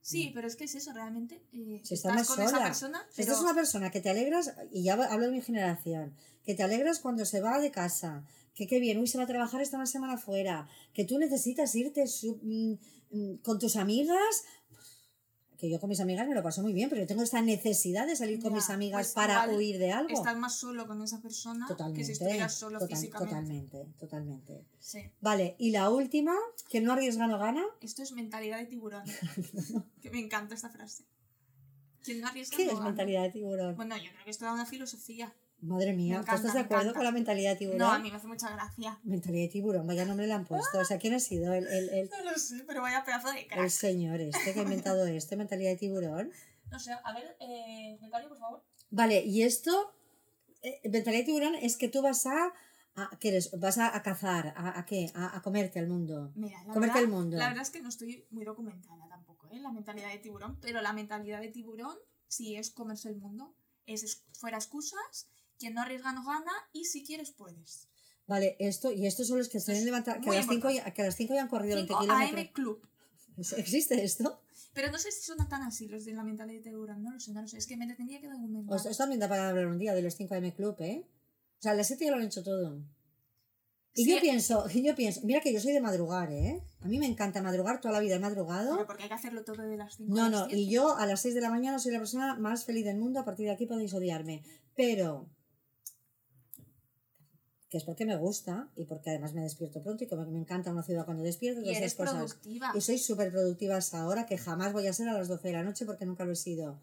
[0.00, 1.42] Sí, pero es que es eso, realmente.
[1.52, 2.64] eh, Si estás más con esa sola.
[2.64, 5.40] persona, Si pero esta es una persona que te alegras, y ya hablo de mi
[5.42, 6.14] generación,
[6.44, 8.24] que te alegras cuando se va de casa,
[8.54, 11.74] que qué bien, uy, se va a trabajar esta una semana fuera, que tú necesitas
[11.74, 12.74] irte su- mm,
[13.16, 14.44] mm, con tus amigas,
[15.58, 18.06] que yo con mis amigas me lo paso muy bien, pero yo tengo esta necesidad
[18.06, 20.12] de salir con Ya, mis amigas pues para igual huir de algo.
[20.12, 22.00] estás más solo con esa persona Totalmente.
[22.00, 23.28] que si estuvieras solo total- físicamente.
[23.30, 24.64] Totalmente, totalmente.
[24.78, 24.98] Sí.
[25.20, 26.34] Vale, y la última,
[26.68, 27.64] que no arriesga no gana.
[27.80, 29.04] Esto es mentalidad de tiburón.
[30.02, 31.04] que me encanta esta frase.
[32.02, 32.90] Quien no arriesga ¿Qué no es gana.
[32.90, 33.76] mentalidad de tiburón?
[33.76, 35.32] Bueno, yo creo que es toda una filosofía.
[35.64, 37.78] Madre mía, ¿tú encanta, estás de acuerdo con la mentalidad de tiburón?
[37.78, 38.98] No, a mí me hace mucha gracia.
[39.02, 40.78] Mentalidad de tiburón, vaya nombre le han puesto.
[40.78, 43.40] O sea, ¿quién ha sido el, el, el, No lo sé, pero vaya pedazo de
[43.40, 43.68] el crack.
[43.70, 46.30] señor este que ha inventado esto, mentalidad de tiburón?
[46.70, 48.64] No sé, a ver, eh, becario, por favor.
[48.90, 49.92] Vale, y esto,
[50.62, 52.52] eh, mentalidad de tiburón es que tú vas a,
[52.96, 53.50] a ¿qué eres?
[53.58, 55.10] Vas a, a cazar, a, ¿a qué?
[55.14, 56.30] A, a comerte al mundo.
[56.34, 57.36] Mira, la Comerte verdad, el mundo.
[57.36, 59.60] la verdad es que no estoy muy documentada tampoco, ¿eh?
[59.60, 61.96] La mentalidad de tiburón, pero la mentalidad de tiburón
[62.28, 63.54] sí es comerse el mundo.
[63.86, 65.28] Es fuera excusas,
[65.64, 67.88] quien no arriesga no gana y si quieres puedes.
[68.26, 70.54] Vale, esto, y estos son los que se Es deben levantar, que a, las 5
[70.54, 70.84] importante.
[70.84, 72.40] ya, que a las 5 ya han corrido 20 5 kilómetros.
[72.40, 72.88] AM Club.
[73.56, 74.40] ¿Existe esto?
[74.74, 77.20] Pero no sé si son tan así los de la mentalidad de tiburón, no lo
[77.20, 77.58] sé, no lo sé.
[77.58, 78.76] Es que me tendría que documentar.
[78.76, 81.06] Esto también da para hablar un día de los 5 AM Club, ¿eh?
[81.58, 82.82] O sea, a las 7 ya lo han hecho todo.
[83.96, 84.10] Y Sí.
[84.10, 86.60] yo pienso, y yo pienso, mira que yo soy de madrugar, ¿eh?
[86.80, 88.74] A mí me encanta madrugar, toda la vida he madrugado.
[88.74, 91.20] Pero porque hay que hacerlo todo de las 5 No, no, y yo a las
[91.20, 93.66] 6 de la mañana soy la persona más feliz del mundo, a partir de aquí
[93.66, 94.42] podéis odiarme.
[94.74, 95.30] Pero,
[97.74, 100.38] que es porque me gusta y porque además me despierto pronto y como que me
[100.38, 102.14] encanta una ciudad cuando despierto, Y eres cosas.
[102.14, 102.70] productiva.
[102.72, 105.54] Y soy súper productiva hasta ahora, que jamás voy a ser a las 12 de
[105.54, 106.78] la noche porque nunca lo he sido.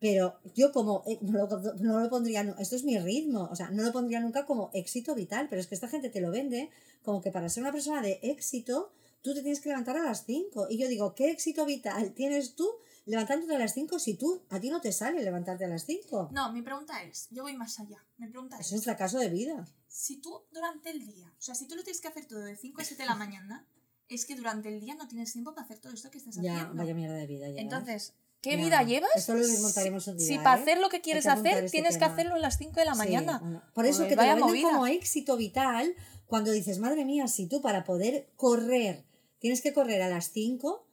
[0.00, 3.70] Pero yo como, eh, no lo, no lo pondría, esto es mi ritmo, o sea,
[3.70, 6.68] no lo pondría nunca como éxito vital, pero es que esta gente te lo vende
[7.04, 8.90] como que para ser una persona de éxito,
[9.22, 10.66] tú te tienes que levantar a las 5.
[10.68, 12.68] Y yo digo, ¿qué éxito vital tienes tú
[13.08, 16.30] levantándote a las 5 si tú, a ti no te sale levantarte a las 5?
[16.32, 18.04] No, mi pregunta es, yo voy más allá.
[18.18, 19.66] Mi pregunta Eso es es, un fracaso de vida.
[19.88, 22.56] si tú durante el día, o sea, si tú lo tienes que hacer todo de
[22.56, 23.66] 5 a 7 de la mañana,
[24.08, 26.54] es que durante el día no tienes tiempo para hacer todo esto que estás Ya,
[26.54, 26.74] haciendo.
[26.76, 27.46] vaya mierda de vida.
[27.48, 27.60] llevas.
[27.62, 28.56] Entonces, ¿qué Ya.
[28.64, 29.10] vida llevas?
[29.14, 30.62] Esto lo desmontaremos un Si día, para ¿eh?
[30.62, 32.92] hacer lo que quieres que hacer, este tienes que hacerlo a las 5 de la
[32.92, 33.38] Sí, mañana.
[33.38, 35.94] bueno, Por eso que te vaya lo venden como éxito vital
[36.26, 39.04] cuando dices, madre mía, si tú para poder correr
[39.40, 40.87] tienes que correr a las 5,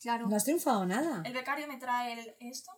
[0.00, 0.28] Claro.
[0.28, 1.22] no has triunfado nada.
[1.24, 2.70] El becario me trae el, esto.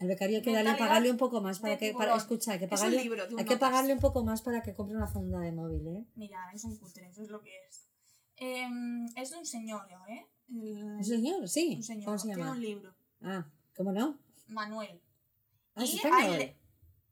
[0.00, 2.66] Al becario hay que darle, pagarle un poco más para que, para, escucha, hay que
[2.66, 5.50] Es pagarle, libro hay que pagarle un poco más para que compre una funda de
[5.52, 6.04] móvil, ¿eh?
[6.14, 7.88] Mira, es un cutre, eso es lo que es.
[8.36, 10.26] Em, es de un señor, ¿eh?
[10.48, 11.48] El- ¿Un señor?
[11.48, 11.74] Sí.
[11.76, 12.04] un señor.
[12.04, 12.52] ¿Cómo se Tiene llama?
[12.52, 12.94] un libro.
[13.22, 13.44] Ah,
[13.76, 14.18] ¿cómo no?
[14.46, 15.00] Manuel.
[15.74, 16.38] Ah, es español.
[16.38, 16.56] le-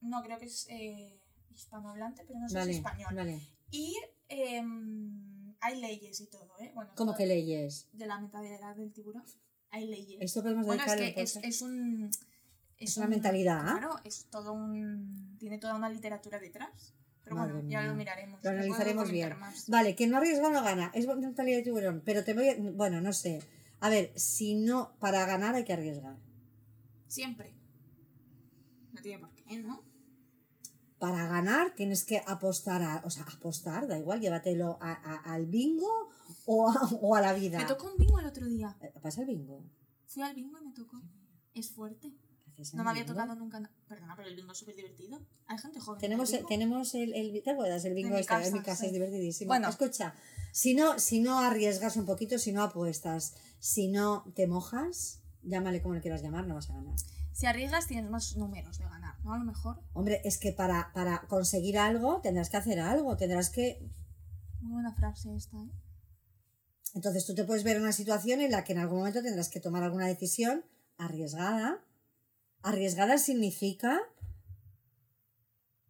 [0.02, 1.20] No, creo que es eh,
[1.50, 3.14] hispanohablante, pero no sé Vale, si español.
[3.16, 3.40] vale.
[3.72, 3.96] Y
[4.28, 6.72] em, hay leyes y todo, ¿eh?
[6.74, 7.88] Bueno, ¿Cómo que leyes?
[7.92, 9.24] De la mentalidad del tiburón.
[9.70, 10.18] Hay leyes.
[10.20, 12.10] Esto podemos bueno, es que es, es un...
[12.78, 13.62] Es una mentalidad.
[13.62, 15.36] Claro, es todo un...
[15.38, 16.94] Tiene toda una literatura detrás.
[17.24, 17.88] Pero Madre bueno, ya mía.
[17.88, 18.44] lo miraremos.
[18.44, 19.38] Lo analizaremos bien.
[19.38, 19.68] más.
[19.68, 20.90] Vale, quien no arriesga no gana.
[20.94, 22.02] Es mentalidad de tiburón.
[22.04, 22.56] Pero te voy a...
[22.56, 23.42] Bueno, no sé.
[23.80, 26.16] A ver, si no, para ganar hay que arriesgar.
[27.08, 27.54] Siempre.
[28.92, 29.82] No tiene por qué, ¿no?
[30.98, 33.02] Para ganar tienes que apostar a...
[33.04, 36.08] O sea, apostar, da igual, llévatelo a- a- al bingo
[36.46, 37.58] o a, o a la vida.
[37.58, 38.76] Me tocó un bingo el otro día.
[38.80, 39.62] Eh, ¿Pasa el bingo?
[40.06, 41.00] Fui al bingo y me tocó.
[41.54, 42.12] Es fuerte.
[42.54, 43.14] ¿Qué haces No en me había bingo?
[43.14, 43.60] tocado nunca.
[43.60, 45.20] na- Perdona, pero el bingo es súper divertido.
[45.46, 45.98] Hay gente joven.
[45.98, 46.48] en Tenemos, el bingo.
[46.48, 47.84] tenemos el, el, ¿te acuerdas?
[47.84, 48.86] El bingo mi este, en mi casa, casa sí.
[48.86, 49.48] es divertidísimo.
[49.48, 49.68] Bueno.
[49.68, 50.14] escucha,
[50.52, 55.82] si no, si no arriesgas un poquito, si no apuestas, si no te mojas, llámale
[55.82, 56.94] como le quieras llamar, no vas a ganar.
[57.36, 59.34] Si arriesgas tienes más números de ganar, ¿no?
[59.34, 59.78] A lo mejor.
[59.92, 63.78] Hombre, es que para, para conseguir algo tendrás que hacer algo, tendrás que...
[64.62, 65.70] Muy buena frase esta, ¿eh?
[66.94, 69.50] Entonces tú te puedes ver en una situación en la que en algún momento tendrás
[69.50, 70.64] que tomar alguna decisión
[70.96, 71.84] arriesgada.
[72.62, 74.00] Arriesgada significa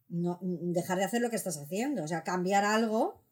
[0.09, 3.23] no, dejar de hacer lo que estás haciendo, o sea, cambiar algo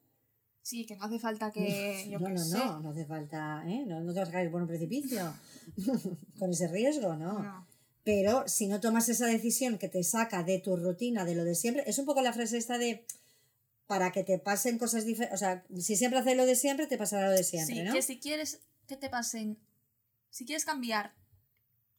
[0.62, 2.08] Sí, que no hace falta que.
[2.08, 3.84] Yo no, no, no, no hace falta, ¿eh?
[3.86, 5.34] No, no te vas a caer por un precipicio
[6.38, 7.42] con ese riesgo, ¿no?
[7.42, 7.73] No.
[8.04, 11.54] Pero si no tomas esa decisión que te saca de tu rutina, de lo de
[11.54, 13.06] siempre, es un poco la frase esta de
[13.86, 16.96] para que te pasen cosas diferentes, o sea, si siempre haces lo de siempre, te
[16.96, 17.92] pasará lo de siempre, sí, ¿no?
[17.92, 19.58] que si quieres que te pasen
[20.30, 21.14] Si quieres cambiar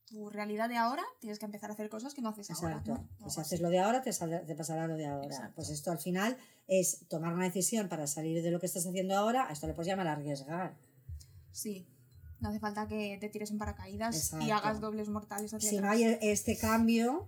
[0.06, 2.92] tu realidad de ahora, tienes que empezar a hacer cosas que no haces Exacto.
[2.92, 3.04] ahora.
[3.04, 3.18] ¿no?
[3.20, 4.12] Pues si haces lo de ahora, te,
[4.56, 5.26] pasará lo de ahora.
[5.26, 5.54] Exacto.
[5.56, 6.38] Pues esto al final
[6.68, 9.48] es tomar una decisión para salir de lo que estás haciendo ahora.
[9.50, 10.76] A esto le puedes llamar arriesgar.
[11.52, 11.88] Sí.
[12.40, 15.90] No hace falta que te tires en paracaídas y hagas dobles mortales hacia Si no
[15.90, 17.28] hay este cambio,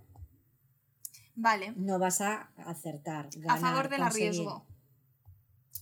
[1.34, 1.72] Vale.
[1.76, 3.28] no vas a acertar.
[3.48, 4.28] a favor del conseguir.
[4.28, 4.66] arriesgo.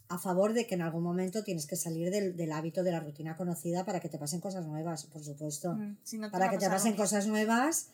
[0.09, 3.01] A favor de que en algún momento tienes que salir del, del hábito de la
[3.01, 5.75] rutina conocida para que te pasen cosas nuevas, por supuesto.
[5.75, 7.89] Mm, si no te para que te pasen cosas nuevas,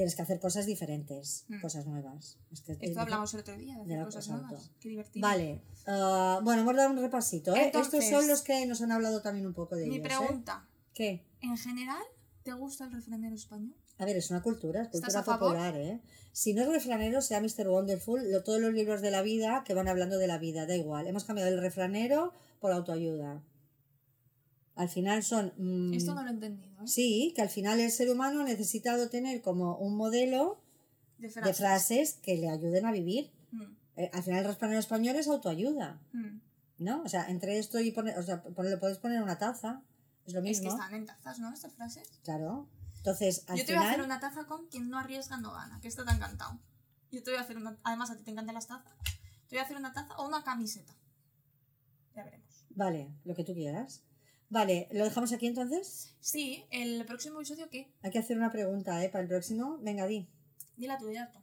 [0.00, 1.60] tienes que hacer cosas diferentes, Mm.
[1.60, 2.38] cosas nuevas.
[2.50, 4.70] Es que- Esto hablamos el otro día, de hacer cosas cosa nuevas.
[4.80, 5.28] Qué divertido.
[5.28, 7.54] Vale, ah, bueno, hemos dado un repasito.
[7.54, 7.70] ¿eh?
[7.74, 10.06] Estos son los que nos han hablado también un poco de Mi ellos.
[10.06, 10.16] ¿eh?
[10.16, 11.22] pregunta, ¿Qué?
[11.42, 12.02] en general,
[12.42, 13.74] ¿te gusta el refranero español?
[13.98, 16.00] A ver, es una cultura, es ¿Estás cultura popular, ¿eh?
[16.32, 17.68] Si no es refranero, sea Mr.
[17.68, 20.74] Wonderful, lo- todos los libros de la vida que van hablando de la vida, da
[20.74, 21.06] igual.
[21.06, 23.42] Hemos cambiado el refranero por autoayuda.
[24.80, 25.52] Al final son...
[25.58, 26.86] mm, Esto no lo he entendido, ¿eh?
[26.88, 30.60] Sí, que al final el ser humano ha necesitado tener como un modelo
[31.18, 32.14] De de frases.
[32.22, 33.30] que le ayuden a vivir.
[33.52, 33.62] Mm,
[33.96, 36.40] Eh, al final el refranero español es autoayuda, mm.
[36.78, 37.02] ¿no?
[37.02, 39.82] O sea, entre esto y poner, o sea, le puedes poner una taza,
[40.26, 40.70] es lo Es que mismo.
[40.70, 41.52] están en tazas, ¿no?
[41.52, 42.08] Estas frases.
[42.24, 42.66] Claro.
[42.96, 45.78] Entonces, al Yo te voy a hacer una taza con quien no arriesga no gana,
[45.82, 46.58] que esto te ha encantado.
[47.12, 47.76] Yo te voy a hacer una...
[47.82, 48.92] Además, a ti te encantan las tazas.
[49.48, 50.94] Te voy a hacer una taza o una camiseta.
[52.16, 52.64] Ya veremos.
[52.70, 54.02] Vale, lo que tú quieras.
[54.50, 56.14] Vale, ¿lo dejamos aquí entonces?
[56.20, 57.88] Sí, el próximo episodio, ¿qué?
[58.02, 59.08] Hay que hacer una pregunta, ¿eh?
[59.08, 59.78] Para el próximo.
[59.80, 60.26] Venga, di.
[60.76, 61.38] Di la tuya, tú.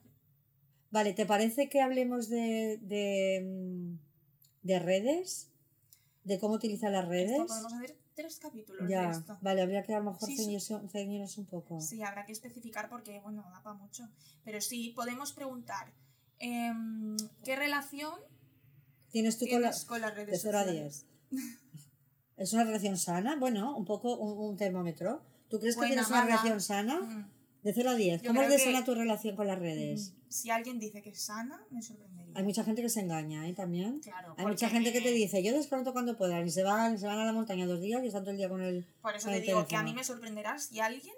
[0.90, 3.98] Vale, ¿te parece que hablemos de, de, mm,
[4.66, 5.50] de redes?
[6.24, 7.30] ¿De cómo utilizar las redes?
[7.32, 9.38] Esto podemos hacer tres capítulos de Ya, esto.
[9.40, 10.36] vale, habría que a lo mejor Sí,
[10.90, 11.80] ceñirnos un poco.
[11.80, 14.06] Sí, habrá que especificar porque, bueno, da para mucho.
[14.44, 15.92] Pero sí, podemos preguntar,
[16.38, 18.14] em, ¿qué relación
[19.10, 21.06] ¿Tienes tú con, la- tienes con las redes de 0 a sociales?
[21.30, 21.40] 10?
[22.38, 23.36] ¿Es una relación sana?
[23.36, 25.22] Bueno, un poco un, un termómetro.
[25.48, 26.30] ¿Tú crees que Buena, tienes una mala.
[26.36, 27.00] relación sana?
[27.00, 27.30] Mm,
[27.64, 28.22] De 0 a 10.
[28.22, 30.12] Yo ¿Cómo es de sana tu relación con las redes?
[30.12, 32.32] mm, Si alguien dice que es sana, me sorprendería.
[32.36, 33.52] Hay mucha gente que se engaña, ¿eh?
[33.54, 33.98] También.
[34.00, 37.06] Claro, Hay mucha gente que te dice, yo desconecto cuando puedan y se van, se
[37.06, 38.86] van a la montaña dos días y están todo el día con el...
[39.02, 41.14] Por eso te digo que a mí me sorprenderá si alguien,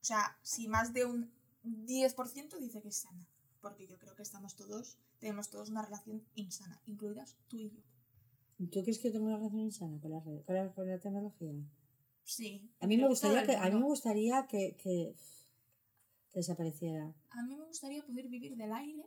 [0.00, 1.30] o sea, si más de un
[1.64, 3.26] 10% dice que es sana.
[3.60, 7.80] Porque yo creo que estamos todos, tenemos todos una relación insana, incluidas tú y yo.
[8.58, 10.98] ¿Tú crees que yo tengo una relación insana con la, red, con la, con la
[10.98, 11.52] tecnología?
[12.24, 12.68] Sí.
[12.80, 15.14] A mí me gustaría que, a mí me gustaría que, que,
[16.32, 17.14] que desapareciera.
[17.30, 19.04] A mí me gustaría poder vivir del aire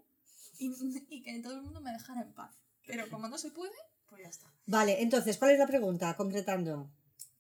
[0.58, 0.72] y,
[1.10, 2.56] y que todo el mundo me dejara en paz.
[2.88, 3.76] Pero como no se puede,
[4.08, 4.52] pues ya está.
[4.66, 6.16] Vale, entonces, ¿cuál es la pregunta?
[6.16, 6.90] Concretando.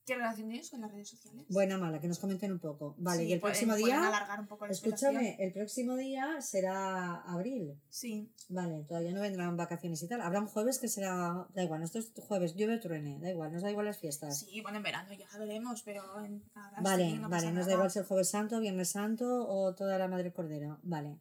[0.05, 1.45] ¿Qué relación tienes con las redes sociales?
[1.49, 2.95] Buena, mala, que nos comenten un poco.
[2.97, 4.07] Vale, Sí, y el pueden- próximo pueden día...
[4.07, 7.79] alargar un poco la Escúchame, el próximo día será abril.
[7.89, 10.21] Sí, Vale, todavía no vendrán vacaciones y tal.
[10.21, 11.47] Habrá un jueves que será...
[11.53, 13.19] Da igual, es jueves, llueve truene.
[13.19, 14.39] Da igual, nos da igual las fiestas.
[14.39, 17.73] sí, bueno, en verano ya veremos, pero en, ahora Vale, sí, no vale, nos da
[17.73, 20.79] igual si el jueves santo, viernes santo o toda la madre cordero.
[20.83, 21.17] Vale.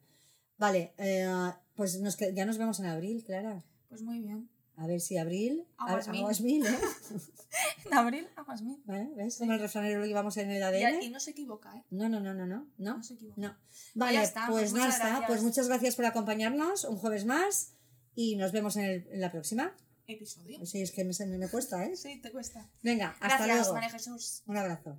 [0.57, 1.27] Vale, eh,
[1.75, 3.63] pues nos, ya nos vemos en abril, Clara.
[3.89, 4.49] Pues muy bien.
[4.81, 5.67] A ver si abril.
[5.77, 6.21] Aguas a- mil.
[6.21, 6.69] aguas mil, ¿eh?
[7.85, 8.81] En abril, aguas mil.
[8.85, 9.09] ¿Vale?
[9.15, 9.37] ¿Ves?
[9.37, 11.01] Como el refranero lo llevamos en el ADN.
[11.03, 11.83] y no se equivoca, ¿eh?
[11.89, 12.67] No, no, no, no, no.
[12.77, 13.39] No, No se equivoca.
[13.41, 13.57] no.
[13.95, 15.27] Vale, ya está, pues pues nada, gracias.
[15.27, 17.73] Pues muchas gracias por acompañarnos un jueves más
[18.15, 19.75] y nos vemos en, el- en la próxima.
[20.07, 20.65] Episodio.
[20.65, 21.95] Sí, es que me, me cuesta, ¿eh?
[21.95, 22.69] Sí, te cuesta.
[22.81, 23.73] Venga, hasta Gracias, luego.
[23.73, 24.43] María Jesús.
[24.45, 24.97] Un abrazo.